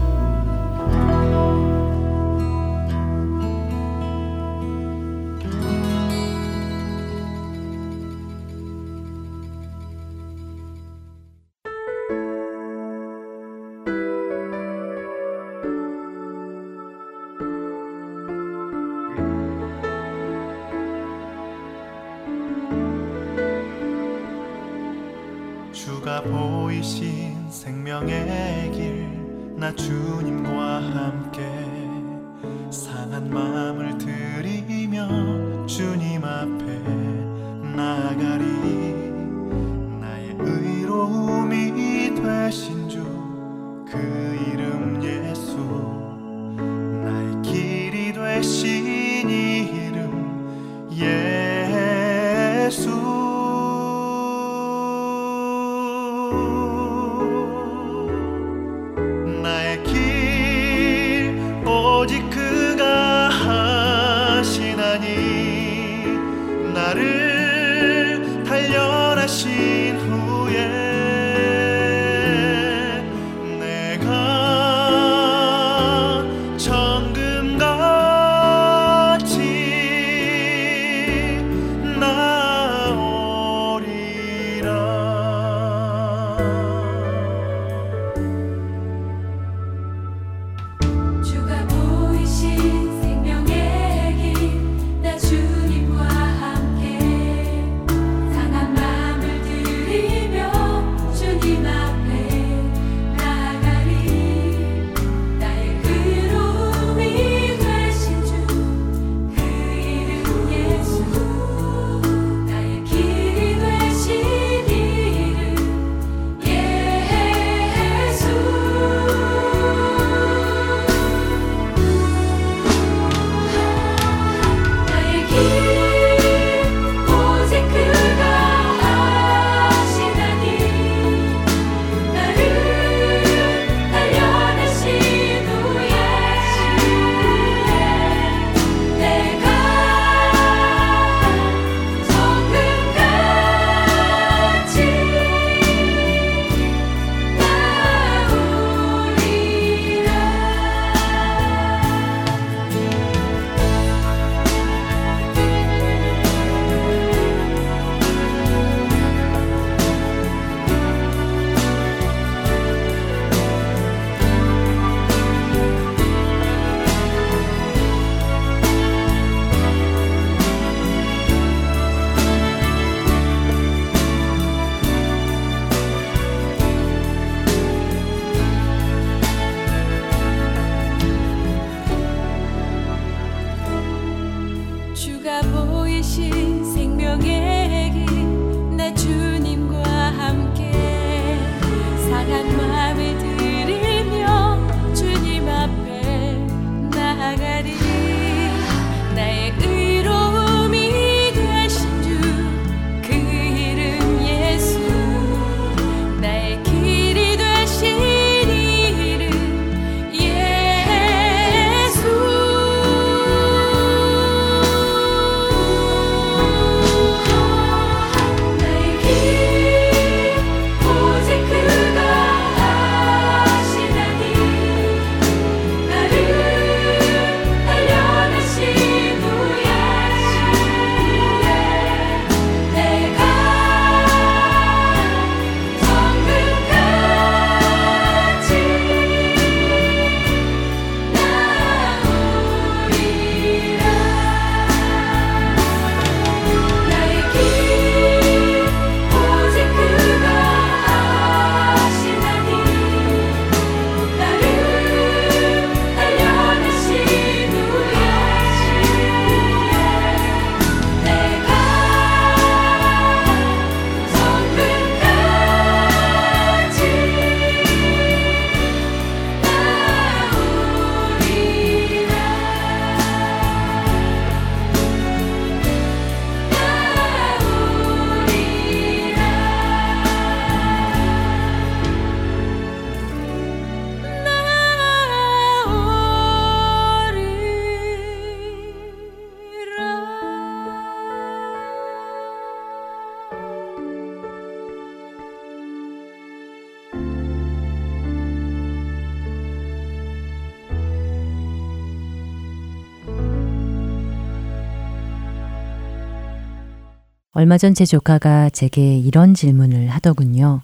[307.40, 310.60] 얼마 전 제 조카가 제게 이런 질문을 하더군요.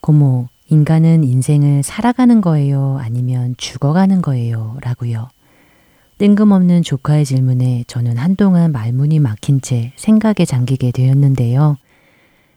[0.00, 2.98] 고모, 인간은 인생을 살아가는 거예요?
[3.02, 4.78] 아니면 죽어가는 거예요?
[4.80, 5.28] 라고요.
[6.16, 11.76] 뜬금없는 조카의 질문에 저는 한동안 말문이 막힌 채 생각에 잠기게 되었는데요.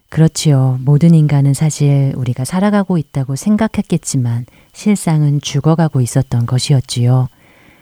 [0.07, 0.80] 그렇지요.
[0.86, 7.28] 모든 인간은 사실 우리가 살아가고 있다고 생각했겠지만 실상은 죽어가고 있었던 것이었지요.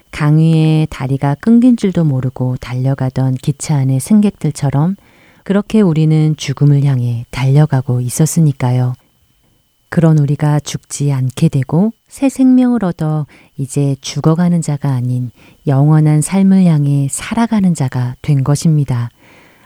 [0.09, 4.95] 강 위에 다리가 끊긴 줄도 모르고 달려가던 기차 안의 승객들처럼
[5.47, 8.95] 그렇게 우리는 죽음을 향해 달려가고 있었으니까요.
[9.87, 13.25] 그런 우리가 죽지 않게 되고 새 생명을 얻어
[13.55, 15.31] 이제 죽어가는 자가 아닌
[15.65, 19.09] 영원한 삶을 향해 살아가는 자가 된 것입니다.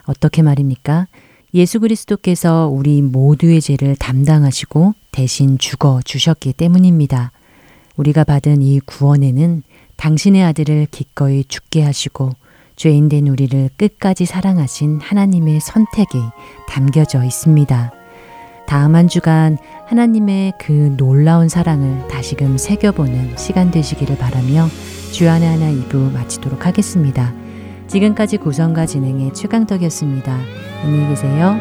[0.06, 1.08] 어떻게 말입니까?
[1.56, 7.32] 예수 그리스도께서 우리 모두의 죄를 담당하시고 대신 죽어 주셨기 때문입니다.
[7.98, 9.64] 우리가 받은 이 구원에는
[9.96, 12.34] 당신의 아들을 기꺼이 죽게 하시고
[12.82, 16.18] 죄인된 우리를 끝까지 사랑하신 하나님의 선택이
[16.68, 17.92] 담겨져 있습니다.
[18.66, 24.68] 다음 한 주간 하나님의 그 놀라운 사랑을 다시금 새겨보는 시간 되시기를 바라며
[25.12, 27.32] 주안의 하나 2부 마치도록 하겠습니다.
[27.86, 30.40] 지금까지 구성과 진행의 최강덕이었습니다.
[30.84, 31.60] 안녕히 계세요.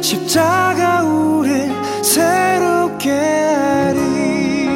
[0.00, 1.70] 십자가 우릴
[2.02, 4.68] 새롭게 하리.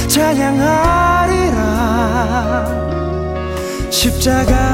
[0.06, 1.62] 찬양하리라.
[3.88, 4.71] 십자가